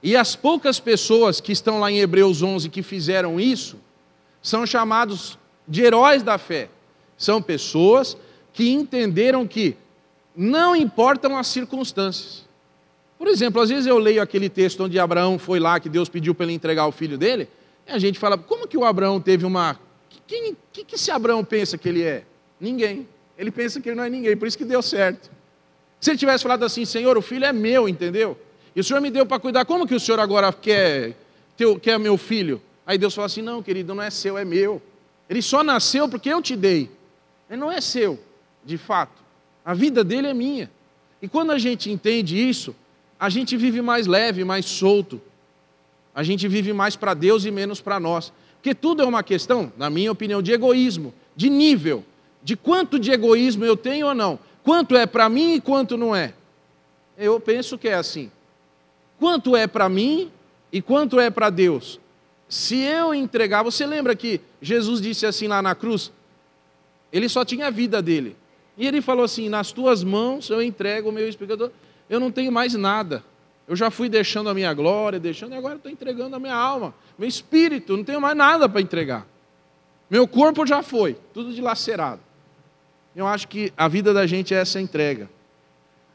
[0.04, 3.78] E as poucas pessoas que estão lá em Hebreus 11 que fizeram isso,
[4.42, 6.70] são chamados de heróis da fé.
[7.18, 8.16] São pessoas
[8.54, 9.76] que entenderam que
[10.36, 12.46] não importam as circunstâncias.
[13.18, 16.36] Por exemplo, às vezes eu leio aquele texto onde Abraão foi lá, que Deus pediu
[16.36, 17.48] para ele entregar o filho dele,
[17.88, 19.80] e a gente fala, como que o Abraão teve uma.
[20.28, 22.24] Quem que, que esse Abraão pensa que ele é?
[22.60, 23.08] Ninguém.
[23.38, 25.30] Ele pensa que ele não é ninguém, por isso que deu certo.
[26.00, 28.38] Se ele tivesse falado assim, Senhor, o filho é meu, entendeu?
[28.76, 31.16] E o Senhor me deu para cuidar, como que o Senhor agora quer,
[31.58, 32.62] teu, quer meu filho?
[32.86, 34.82] Aí Deus fala assim: não, querido, não é seu, é meu.
[35.30, 36.92] Ele só nasceu porque eu te dei.
[37.50, 38.20] Ele não é seu,
[38.64, 39.24] de fato.
[39.64, 40.70] A vida dele é minha.
[41.22, 42.76] E quando a gente entende isso,
[43.20, 45.22] a gente vive mais leve, mais solto.
[46.14, 48.32] A gente vive mais para Deus e menos para nós.
[48.58, 52.04] Porque tudo é uma questão, na minha opinião, de egoísmo, de nível
[52.46, 54.38] de quanto de egoísmo eu tenho ou não.
[54.64, 56.36] Quanto é para mim e quanto não é.
[57.18, 58.30] Eu penso que é assim.
[59.18, 60.32] Quanto é para mim
[60.72, 62.00] e quanto é para Deus.
[62.48, 66.12] Se eu entregar, você lembra que Jesus disse assim lá na cruz?
[67.12, 68.38] Ele só tinha a vida dele.
[68.78, 71.72] E ele falou assim: Nas tuas mãos eu entrego o meu espectador.
[72.08, 73.24] Eu não tenho mais nada.
[73.68, 76.94] Eu já fui deixando a minha glória, deixando, e agora estou entregando a minha alma,
[77.18, 79.26] meu espírito, não tenho mais nada para entregar.
[80.08, 82.25] Meu corpo já foi, tudo dilacerado.
[83.16, 85.30] Eu acho que a vida da gente é essa entrega.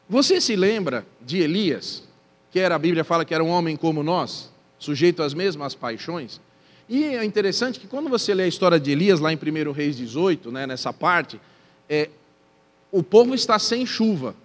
[0.07, 2.03] Você se lembra de Elias,
[2.51, 6.39] que era a Bíblia fala que era um homem como nós, sujeito às mesmas paixões?
[6.87, 9.95] E é interessante que quando você lê a história de Elias lá em 1 Reis
[9.95, 11.39] 18, né, nessa parte,
[11.89, 12.09] é,
[12.91, 14.35] o povo está sem chuva.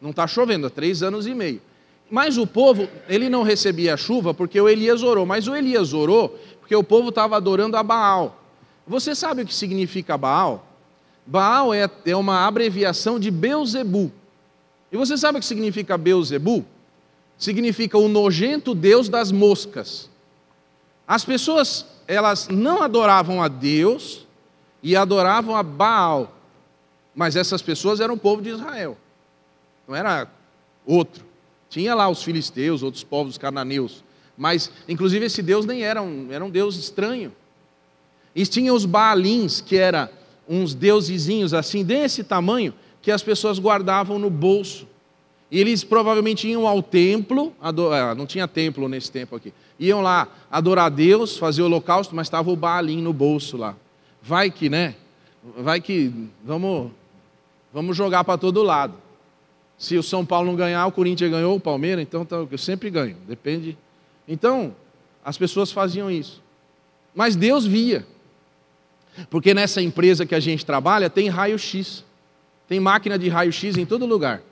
[0.00, 1.62] Não está chovendo há três anos e meio.
[2.10, 5.24] Mas o povo, ele não recebia chuva porque o Elias orou.
[5.24, 8.42] Mas o Elias orou porque o povo estava adorando a Baal.
[8.86, 10.65] Você sabe o que significa Baal?
[11.26, 14.12] Baal é, é uma abreviação de Beuzebu.
[14.92, 16.64] E você sabe o que significa Beuzebu?
[17.36, 20.08] Significa o nojento Deus das moscas.
[21.06, 24.26] As pessoas, elas não adoravam a Deus
[24.82, 26.32] e adoravam a Baal.
[27.14, 28.96] Mas essas pessoas eram o povo de Israel.
[29.86, 30.28] Não era
[30.84, 31.24] outro.
[31.68, 34.04] Tinha lá os filisteus, outros povos cananeus.
[34.36, 37.34] Mas, inclusive, esse Deus nem era um, era um Deus estranho.
[38.34, 40.12] E tinha os Baalins, que era
[40.48, 44.86] uns deusezinhos assim, desse tamanho, que as pessoas guardavam no bolso.
[45.50, 50.28] E eles provavelmente iam ao templo, adorar, não tinha templo nesse tempo aqui, iam lá
[50.50, 53.76] adorar a Deus, fazer o holocausto, mas estava o Baalim no bolso lá.
[54.20, 54.96] Vai que, né?
[55.58, 56.12] Vai que,
[56.44, 56.90] vamos,
[57.72, 58.94] vamos jogar para todo lado.
[59.78, 62.90] Se o São Paulo não ganhar, o Corinthians ganhou, o Palmeiras, então tá, eu sempre
[62.90, 63.78] ganho, depende.
[64.26, 64.74] Então,
[65.24, 66.42] as pessoas faziam isso.
[67.14, 68.06] Mas Deus via.
[69.30, 72.04] Porque nessa empresa que a gente trabalha tem raio-x.
[72.68, 74.42] Tem máquina de raio-x em todo lugar.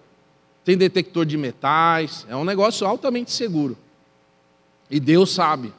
[0.65, 2.27] Tem detector de metais.
[2.29, 3.77] É um negócio altamente seguro.
[4.91, 5.73] E Deus sabe.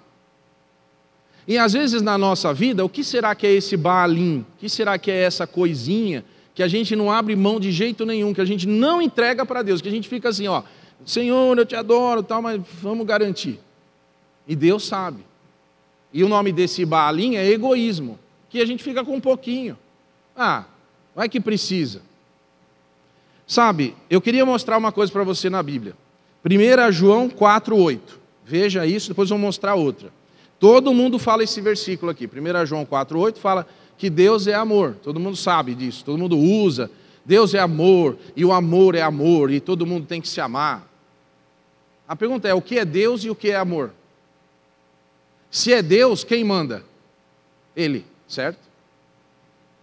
[1.48, 4.39] E às vezes na nossa vida, o que será que é esse Baalim?
[4.39, 8.06] O que será que é essa coisinha que a gente não abre mão de jeito
[8.06, 10.63] nenhum, que a gente não entrega para Deus, que a gente fica assim, ó,
[11.06, 13.60] Senhor, eu te adoro, tal, mas vamos garantir.
[14.48, 15.19] E Deus sabe.
[16.13, 18.17] E o nome desse Baalim é egoísmo
[18.56, 19.78] que a gente fica com um pouquinho.
[20.34, 20.63] Ah,
[21.13, 22.02] vai que precisa.
[23.46, 25.94] Sabe, eu queria mostrar uma coisa para você na Bíblia.
[26.46, 28.00] 1 João 4,8.
[28.46, 30.10] Veja isso, depois vou mostrar outra.
[30.58, 32.28] Todo mundo fala esse versículo aqui.
[32.28, 34.96] 1 João 4,8 fala que Deus é amor.
[35.04, 36.89] Todo mundo sabe disso, todo mundo usa.
[37.26, 40.88] Deus é amor, e o amor é amor, e todo mundo tem que se amar.
[42.08, 43.91] A pergunta é: o que é Deus e o que é amor?
[45.52, 46.86] Se é Deus, quem manda?
[47.76, 48.59] Ele certo?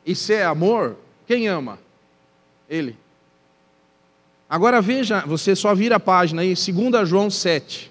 [0.04, 1.78] E se é amor, quem ama?
[2.68, 2.96] Ele.
[4.48, 7.90] Agora veja, você só vira a página aí, 2 João 7.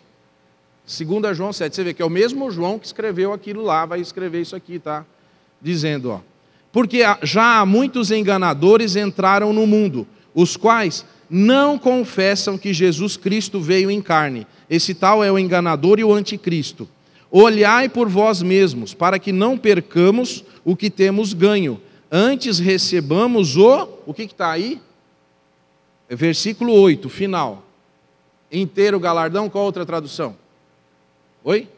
[0.85, 3.99] 2 João 7, você vê que é o mesmo João que escreveu aquilo lá, vai
[3.99, 5.05] escrever isso aqui, tá?
[5.61, 6.19] Dizendo, ó.
[6.71, 13.89] Porque já muitos enganadores entraram no mundo, os quais não confessam que Jesus Cristo veio
[13.89, 14.45] em carne.
[14.69, 16.87] Esse tal é o enganador e o anticristo.
[17.31, 21.81] Olhai por vós mesmos, para que não percamos o que temos ganho.
[22.11, 23.87] Antes recebamos o.
[24.05, 24.81] O que está aí?
[26.09, 27.63] É versículo 8, final.
[28.51, 30.35] Inteiro galardão, qual outra tradução?
[31.41, 31.69] Oi?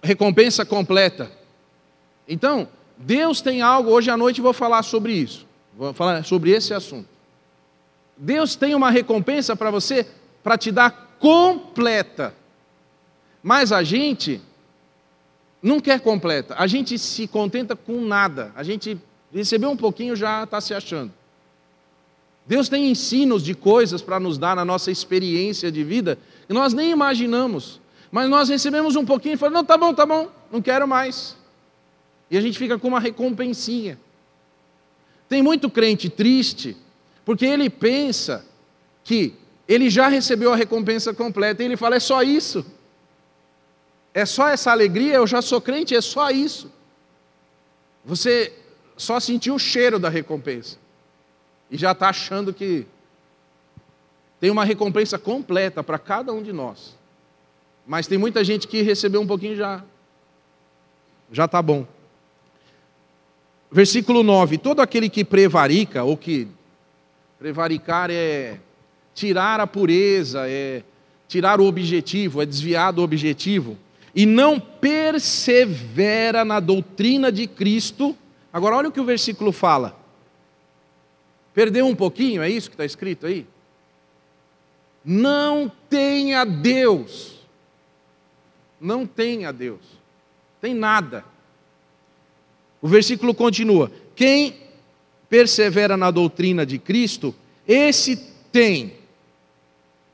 [0.00, 1.28] Recompensa completa.
[2.28, 5.44] Então, Deus tem algo, hoje à noite vou falar sobre isso.
[5.76, 7.08] Vou falar sobre esse assunto.
[8.16, 10.06] Deus tem uma recompensa para você
[10.42, 12.34] para te dar completa.
[13.48, 14.42] Mas a gente
[15.62, 19.00] não quer completa, a gente se contenta com nada, a gente
[19.32, 21.10] recebeu um pouquinho já está se achando.
[22.44, 26.74] Deus tem ensinos de coisas para nos dar na nossa experiência de vida que nós
[26.74, 27.80] nem imaginamos,
[28.12, 31.34] mas nós recebemos um pouquinho e falamos: não, tá bom, tá bom, não quero mais.
[32.30, 33.98] E a gente fica com uma recompensinha.
[35.26, 36.76] Tem muito crente triste,
[37.24, 38.44] porque ele pensa
[39.02, 39.32] que
[39.66, 42.76] ele já recebeu a recompensa completa, e ele fala: é só isso.
[44.14, 46.70] É só essa alegria, eu já sou crente, é só isso.
[48.04, 48.52] Você
[48.96, 50.78] só sentiu o cheiro da recompensa.
[51.70, 52.86] E já está achando que
[54.40, 56.96] tem uma recompensa completa para cada um de nós.
[57.86, 59.84] Mas tem muita gente que recebeu um pouquinho já.
[61.30, 61.86] Já está bom.
[63.70, 66.48] Versículo 9: Todo aquele que prevarica, ou que
[67.38, 68.58] prevaricar é
[69.14, 70.82] tirar a pureza, é
[71.26, 73.76] tirar o objetivo, é desviar do objetivo
[74.18, 78.18] e não persevera na doutrina de Cristo.
[78.52, 79.96] Agora, olha o que o versículo fala.
[81.54, 83.46] Perdeu um pouquinho, é isso que está escrito aí?
[85.04, 87.46] Não tenha Deus.
[88.80, 89.82] Não tenha Deus.
[90.60, 91.24] Tem nada.
[92.82, 94.62] O versículo continua: Quem
[95.28, 97.32] persevera na doutrina de Cristo,
[97.68, 98.16] esse
[98.50, 98.94] tem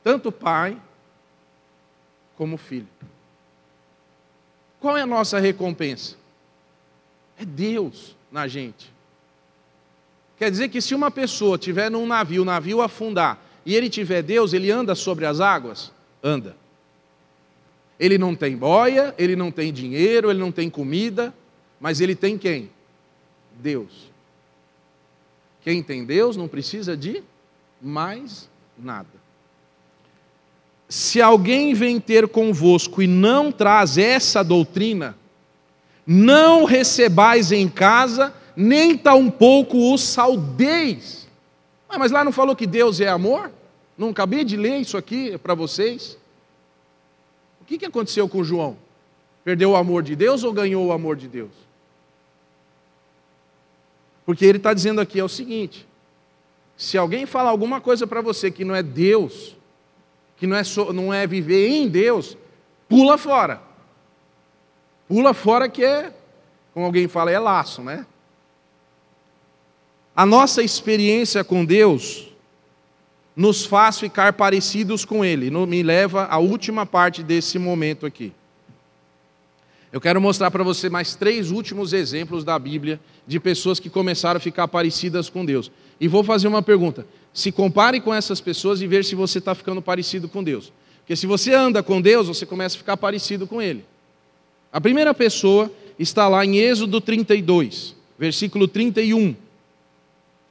[0.03, 0.79] tanto pai
[2.37, 2.87] como filho.
[4.85, 6.15] Qual é a nossa recompensa?
[7.39, 8.93] É Deus na gente.
[10.37, 14.21] Quer dizer que se uma pessoa tiver num navio, o navio afundar, e ele tiver
[14.21, 15.91] Deus, ele anda sobre as águas?
[16.23, 16.55] Anda.
[17.99, 21.33] Ele não tem boia, ele não tem dinheiro, ele não tem comida,
[21.79, 22.69] mas ele tem quem?
[23.57, 24.11] Deus.
[25.63, 27.23] Quem tem Deus não precisa de
[27.81, 29.24] mais nada
[30.95, 35.13] se alguém vem ter convosco e não traz essa doutrina,
[36.07, 41.27] não recebais em casa, nem tampouco o saudeis.
[41.89, 43.51] Ah, mas lá não falou que Deus é amor?
[43.97, 46.17] Não acabei de ler isso aqui para vocês?
[47.59, 48.77] O que, que aconteceu com João?
[49.43, 51.51] Perdeu o amor de Deus ou ganhou o amor de Deus?
[54.25, 55.85] Porque ele está dizendo aqui é o seguinte:
[56.77, 59.57] se alguém falar alguma coisa para você que não é Deus,
[60.37, 62.37] que não é, so, não é viver em Deus,
[62.89, 63.61] pula fora.
[65.07, 66.13] Pula fora que é,
[66.73, 68.05] como alguém fala, é laço, né?
[70.15, 72.29] A nossa experiência com Deus
[73.35, 75.51] nos faz ficar parecidos com Ele.
[75.51, 78.31] Me leva à última parte desse momento aqui.
[79.91, 84.37] Eu quero mostrar para você mais três últimos exemplos da Bíblia de pessoas que começaram
[84.37, 85.71] a ficar parecidas com Deus.
[85.99, 87.05] E vou fazer uma pergunta:
[87.35, 90.71] se compare com essas pessoas e ver se você está ficando parecido com Deus.
[90.99, 93.83] Porque se você anda com Deus, você começa a ficar parecido com Ele.
[94.71, 95.69] A primeira pessoa
[95.99, 99.35] está lá em Êxodo 32, versículo 31.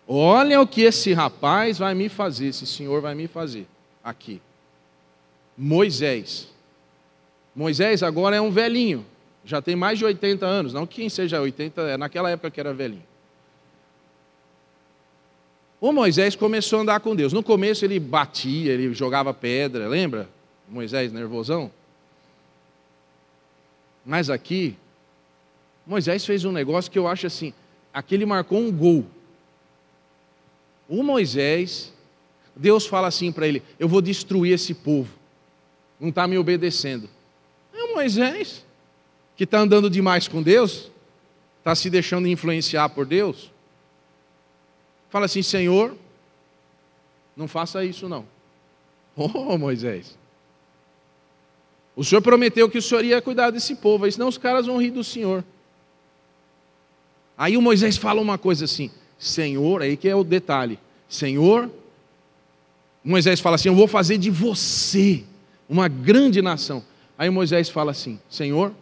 [0.07, 3.67] Olha o que esse rapaz vai me fazer, esse senhor vai me fazer
[4.03, 4.43] aqui.
[5.57, 6.49] Moisés.
[7.57, 9.07] Moisés agora é um velhinho,
[9.43, 12.61] já tem mais de 80 anos, não que quem seja 80, é naquela época que
[12.61, 13.14] era velhinho.
[15.85, 17.31] O Moisés começou a andar com Deus.
[17.31, 20.27] No começo ele batia, ele jogava pedra, lembra?
[20.67, 21.71] Moisés nervosão.
[24.03, 24.79] Mas aqui,
[25.87, 27.53] Moisés fez um negócio que eu acho assim:
[27.93, 29.05] aqui ele marcou um gol.
[30.89, 31.93] O Moisés,
[32.57, 35.13] Deus fala assim para ele: Eu vou destruir esse povo,
[36.01, 37.11] não está me obedecendo.
[37.75, 38.65] É o Moisés,
[39.37, 40.91] que está andando demais com Deus,
[41.59, 43.53] está se deixando influenciar por Deus.
[45.15, 45.95] Fala assim: Senhor,
[47.37, 48.27] não faça isso não.
[49.15, 50.19] Oh, Moisés.
[51.95, 54.77] O Senhor prometeu que o Senhor ia cuidar desse povo, aí senão os caras vão
[54.77, 55.45] rir do Senhor.
[57.39, 60.81] Aí o Moisés fala uma coisa assim: Senhor, aí que é o detalhe.
[61.09, 61.71] Senhor,
[63.05, 65.23] Moisés fala assim: Eu vou fazer de você
[65.69, 66.85] uma grande nação.
[67.17, 68.73] Aí Moisés fala assim: Senhor,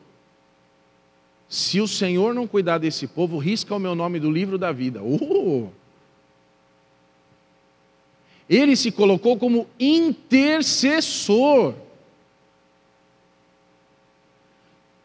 [1.47, 5.03] se o Senhor não cuidar desse povo, risca o meu nome do livro da vida.
[5.03, 5.69] Oh!
[8.53, 11.75] Ele se colocou como intercessor.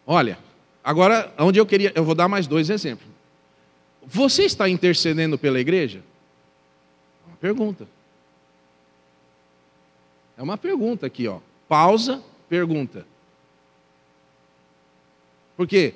[0.05, 0.37] Olha,
[0.83, 3.07] agora onde eu queria, eu vou dar mais dois exemplos.
[4.05, 6.03] Você está intercedendo pela igreja?
[7.25, 7.87] É uma pergunta.
[10.37, 11.39] É uma pergunta aqui, ó.
[11.69, 13.07] Pausa, pergunta.
[15.55, 15.93] Porque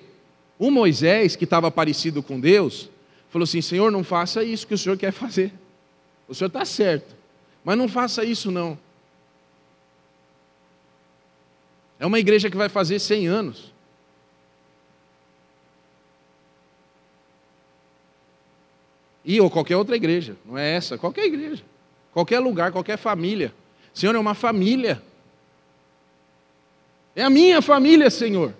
[0.57, 2.89] o Moisés, que estava parecido com Deus,
[3.29, 5.51] falou assim: Senhor, não faça isso que o Senhor quer fazer.
[6.29, 7.13] O Senhor está certo,
[7.63, 8.77] mas não faça isso não.
[11.99, 13.71] É uma igreja que vai fazer 100 anos.
[19.23, 21.63] E ou qualquer outra igreja, não é essa, qualquer igreja,
[22.11, 23.53] qualquer lugar, qualquer família.
[23.93, 25.01] Senhor, é uma família.
[27.15, 28.53] É a minha família, Senhor.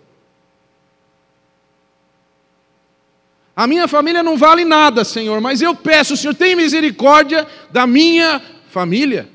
[3.56, 8.42] A minha família não vale nada, Senhor, mas eu peço, Senhor, tem misericórdia da minha
[8.72, 9.30] família.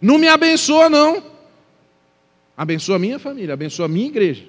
[0.00, 1.22] Não me abençoa, não.
[2.56, 4.46] Abençoa a minha família, abençoa a minha igreja.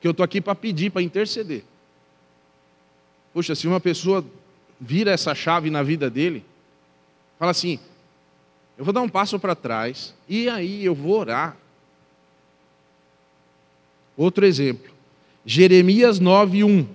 [0.00, 1.64] Que eu estou aqui para pedir, para interceder.
[3.32, 4.24] Poxa, se uma pessoa
[4.80, 6.44] vira essa chave na vida dele,
[7.38, 7.80] fala assim:
[8.78, 11.56] eu vou dar um passo para trás e aí eu vou orar.
[14.16, 14.93] Outro exemplo,
[15.44, 16.86] Jeremias 9:1.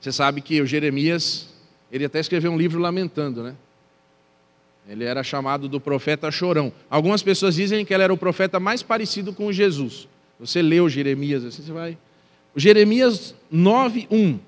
[0.00, 1.48] Você sabe que o Jeremias,
[1.90, 3.54] ele até escreveu um livro lamentando, né?
[4.88, 6.72] Ele era chamado do profeta chorão.
[6.88, 10.08] Algumas pessoas dizem que ele era o profeta mais parecido com Jesus.
[10.38, 11.98] Você leu Jeremias, assim você vai.
[12.56, 14.38] Jeremias 9:1.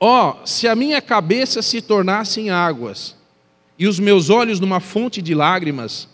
[0.00, 3.16] Ó, oh, se a minha cabeça se tornasse em águas
[3.78, 6.08] e os meus olhos numa fonte de lágrimas,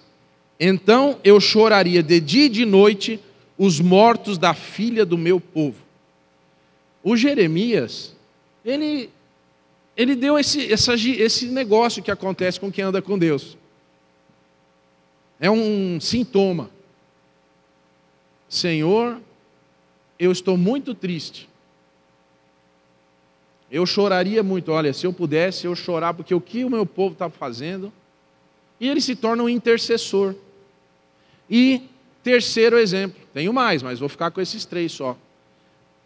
[0.58, 3.18] então eu choraria de dia e de noite
[3.62, 5.76] os mortos da filha do meu povo.
[7.02, 8.16] O Jeremias,
[8.64, 9.10] ele
[9.94, 13.58] ele deu esse, essa, esse negócio que acontece com quem anda com Deus.
[15.38, 16.70] É um sintoma.
[18.48, 19.20] Senhor,
[20.18, 21.46] eu estou muito triste.
[23.70, 24.72] Eu choraria muito.
[24.72, 27.92] Olha, se eu pudesse, eu chorar, porque o que o meu povo está fazendo.
[28.80, 30.34] E ele se torna um intercessor.
[31.50, 31.82] E
[32.22, 35.16] terceiro exemplo, tenho mais, mas vou ficar com esses três só.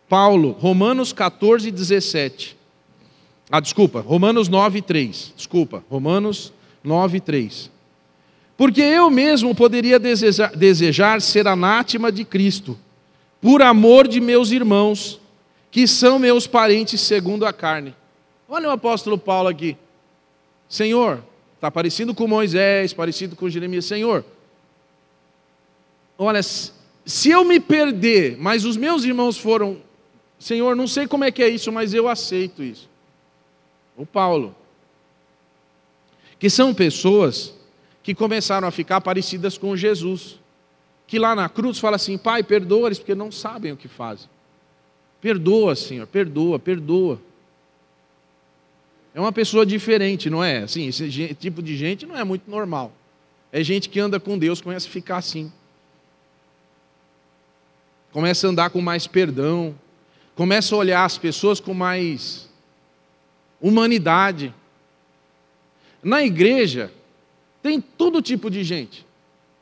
[0.09, 2.57] Paulo, Romanos 14, 17.
[3.51, 5.33] Ah, desculpa, Romanos 9, 3.
[5.37, 6.53] Desculpa, Romanos
[6.83, 7.71] 9, 3.
[8.57, 12.79] Porque eu mesmo poderia desejar, desejar ser anátema de Cristo,
[13.41, 15.21] por amor de meus irmãos,
[15.71, 17.95] que são meus parentes segundo a carne.
[18.49, 19.77] Olha o apóstolo Paulo aqui.
[20.69, 21.23] Senhor,
[21.57, 23.85] está parecido com Moisés, parecido com Jeremias.
[23.85, 24.25] Senhor,
[26.17, 26.41] olha,
[27.05, 29.79] se eu me perder, mas os meus irmãos foram,
[30.39, 32.89] Senhor, não sei como é que é isso, mas eu aceito isso
[33.97, 34.55] o Paulo,
[36.39, 37.55] que são pessoas
[38.03, 40.43] que começaram a ficar parecidas com Jesus.
[41.07, 44.29] que lá na cruz fala assim: Pai, perdoa-lhes porque não sabem o que fazem.
[45.21, 47.21] Perdoa, Senhor, perdoa, perdoa.
[49.15, 50.63] É uma pessoa diferente, não é?
[50.63, 52.93] Assim, esse tipo de gente não é muito normal.
[53.53, 55.53] É gente que anda com Deus, começa a ficar assim.
[58.15, 59.75] Começa a andar com mais perdão.
[60.37, 62.49] Começa a olhar as pessoas com mais
[63.61, 64.55] humanidade.
[66.01, 66.93] Na igreja,
[67.61, 69.05] tem todo tipo de gente.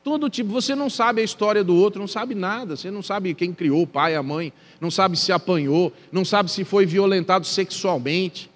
[0.03, 0.51] Todo tipo.
[0.51, 2.75] Você não sabe a história do outro, não sabe nada.
[2.75, 4.53] Você não sabe quem criou o pai, a mãe.
[4.79, 5.91] Não sabe se apanhou.
[6.11, 8.51] Não sabe se foi violentado sexualmente.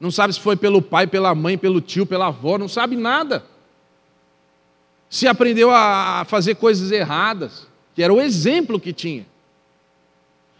[0.00, 2.58] Não sabe se foi pelo pai, pela mãe, pelo tio, pela avó.
[2.58, 3.44] Não sabe nada
[5.10, 9.26] se aprendeu a fazer coisas erradas, que era o exemplo que tinha.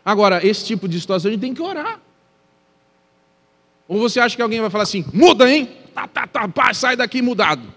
[0.05, 2.01] Agora, esse tipo de situação a gente tem que orar.
[3.87, 5.69] Ou você acha que alguém vai falar assim, muda, hein?
[5.95, 7.73] Tá, tá, tá, pá, sai daqui mudado.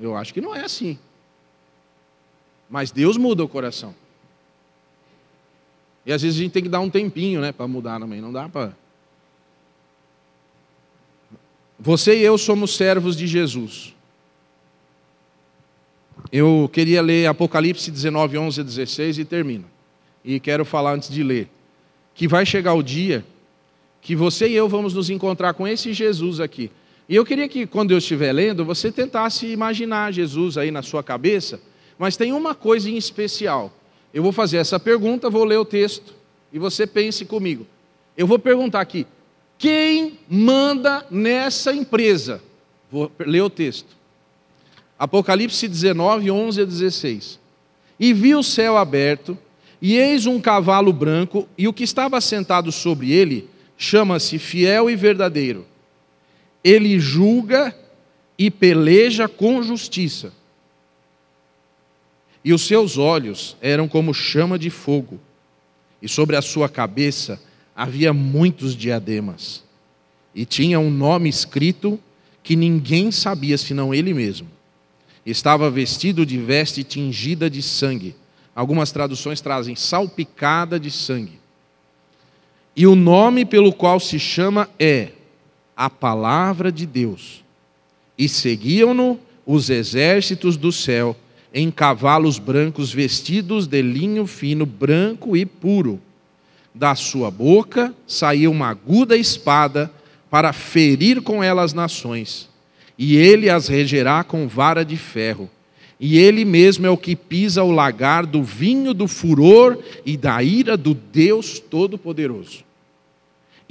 [0.00, 0.98] Eu acho que não é assim.
[2.68, 3.94] Mas Deus muda o coração.
[6.04, 8.20] E às vezes a gente tem que dar um tempinho, né, para mudar também.
[8.20, 8.76] Não dá para.
[11.78, 13.94] Você e eu somos servos de Jesus.
[16.32, 19.64] Eu queria ler Apocalipse 19, 11 a 16 e termino.
[20.24, 21.48] E quero falar antes de ler.
[22.14, 23.24] Que vai chegar o dia
[24.00, 26.70] que você e eu vamos nos encontrar com esse Jesus aqui.
[27.08, 31.02] E eu queria que, quando eu estiver lendo, você tentasse imaginar Jesus aí na sua
[31.02, 31.60] cabeça,
[31.98, 33.72] mas tem uma coisa em especial.
[34.14, 36.14] Eu vou fazer essa pergunta, vou ler o texto,
[36.52, 37.66] e você pense comigo.
[38.16, 39.06] Eu vou perguntar aqui:
[39.58, 42.40] quem manda nessa empresa?
[42.90, 43.99] Vou ler o texto.
[45.00, 47.40] Apocalipse 19, 11 a 16.
[47.98, 49.36] E vi o céu aberto,
[49.80, 53.48] e eis um cavalo branco, e o que estava sentado sobre ele
[53.78, 55.66] chama-se Fiel e Verdadeiro.
[56.62, 57.74] Ele julga
[58.38, 60.34] e peleja com justiça.
[62.44, 65.18] E os seus olhos eram como chama de fogo,
[66.02, 67.40] e sobre a sua cabeça
[67.74, 69.64] havia muitos diademas.
[70.34, 71.98] E tinha um nome escrito
[72.42, 74.59] que ninguém sabia senão ele mesmo
[75.30, 78.14] estava vestido de veste tingida de sangue.
[78.54, 81.38] Algumas traduções trazem salpicada de sangue.
[82.76, 85.10] E o nome pelo qual se chama é
[85.76, 87.42] a Palavra de Deus.
[88.18, 91.16] E seguiam-no os exércitos do céu
[91.52, 96.00] em cavalos brancos vestidos de linho fino, branco e puro.
[96.74, 99.90] Da sua boca saía uma aguda espada
[100.28, 102.49] para ferir com ela as nações
[103.02, 105.48] e ele as regerá com vara de ferro.
[105.98, 110.42] E ele mesmo é o que pisa o lagar do vinho do furor e da
[110.42, 112.62] ira do Deus Todo-Poderoso.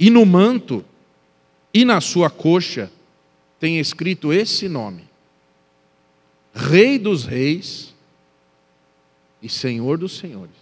[0.00, 0.84] E no manto
[1.72, 2.90] e na sua coxa
[3.60, 5.04] tem escrito esse nome:
[6.52, 7.94] Rei dos Reis
[9.40, 10.56] e Senhor dos Senhores.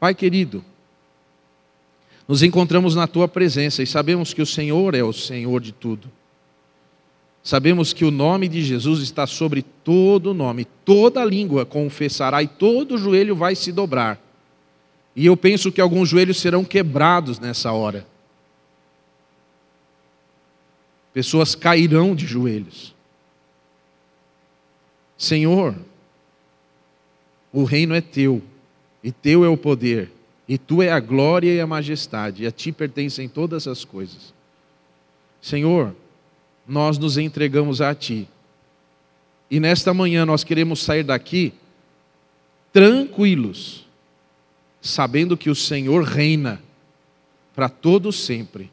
[0.00, 0.64] Pai querido,
[2.26, 6.10] nos encontramos na tua presença e sabemos que o Senhor é o Senhor de tudo.
[7.46, 12.98] Sabemos que o nome de Jesus está sobre todo nome, toda língua confessará e todo
[12.98, 14.20] joelho vai se dobrar.
[15.14, 18.04] E eu penso que alguns joelhos serão quebrados nessa hora.
[21.14, 22.92] Pessoas cairão de joelhos.
[25.16, 25.76] Senhor,
[27.52, 28.42] o reino é teu,
[29.04, 30.10] e teu é o poder,
[30.48, 34.34] e tu é a glória e a majestade, e a ti pertencem todas as coisas.
[35.40, 35.94] Senhor,
[36.66, 38.28] nós nos entregamos a Ti.
[39.50, 41.52] E nesta manhã nós queremos sair daqui
[42.72, 43.86] tranquilos,
[44.80, 46.60] sabendo que o Senhor reina
[47.54, 48.70] para todo sempre.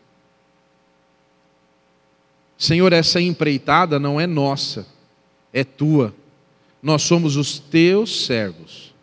[2.57, 4.87] Senhor, essa empreitada não é nossa,
[5.51, 6.13] é tua.
[6.81, 8.93] Nós somos os teus servos.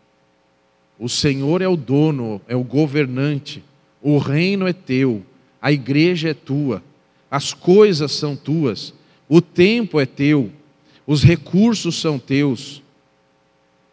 [0.98, 3.62] O Senhor é o dono, é o governante.
[4.02, 5.24] O reino é teu,
[5.62, 6.82] a igreja é tua
[7.30, 8.92] as coisas são tuas,
[9.28, 10.50] o tempo é teu,
[11.06, 12.82] os recursos são teus,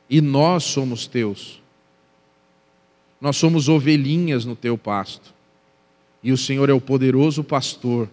[0.10, 1.62] e nós somos teus.
[3.22, 5.34] Nós somos ovelhinhas no teu pasto,
[6.24, 8.10] e o Senhor é o poderoso pastor,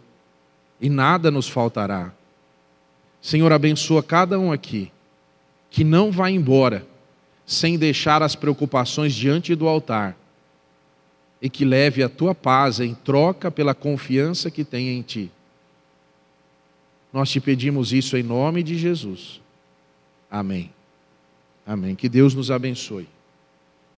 [0.81, 2.13] e nada nos faltará.
[3.21, 4.93] Senhor, abençoa cada um aqui,
[5.71, 6.87] que não vai embora
[7.47, 10.17] sem deixar as preocupações diante do altar
[11.45, 15.31] e que leve a tua paz em troca pela confiança que tem em ti.
[17.13, 19.43] Nós te pedimos isso em nome de Jesus.
[20.31, 20.71] Amém.
[21.67, 21.95] Amém.
[21.95, 23.07] Que Deus nos abençoe.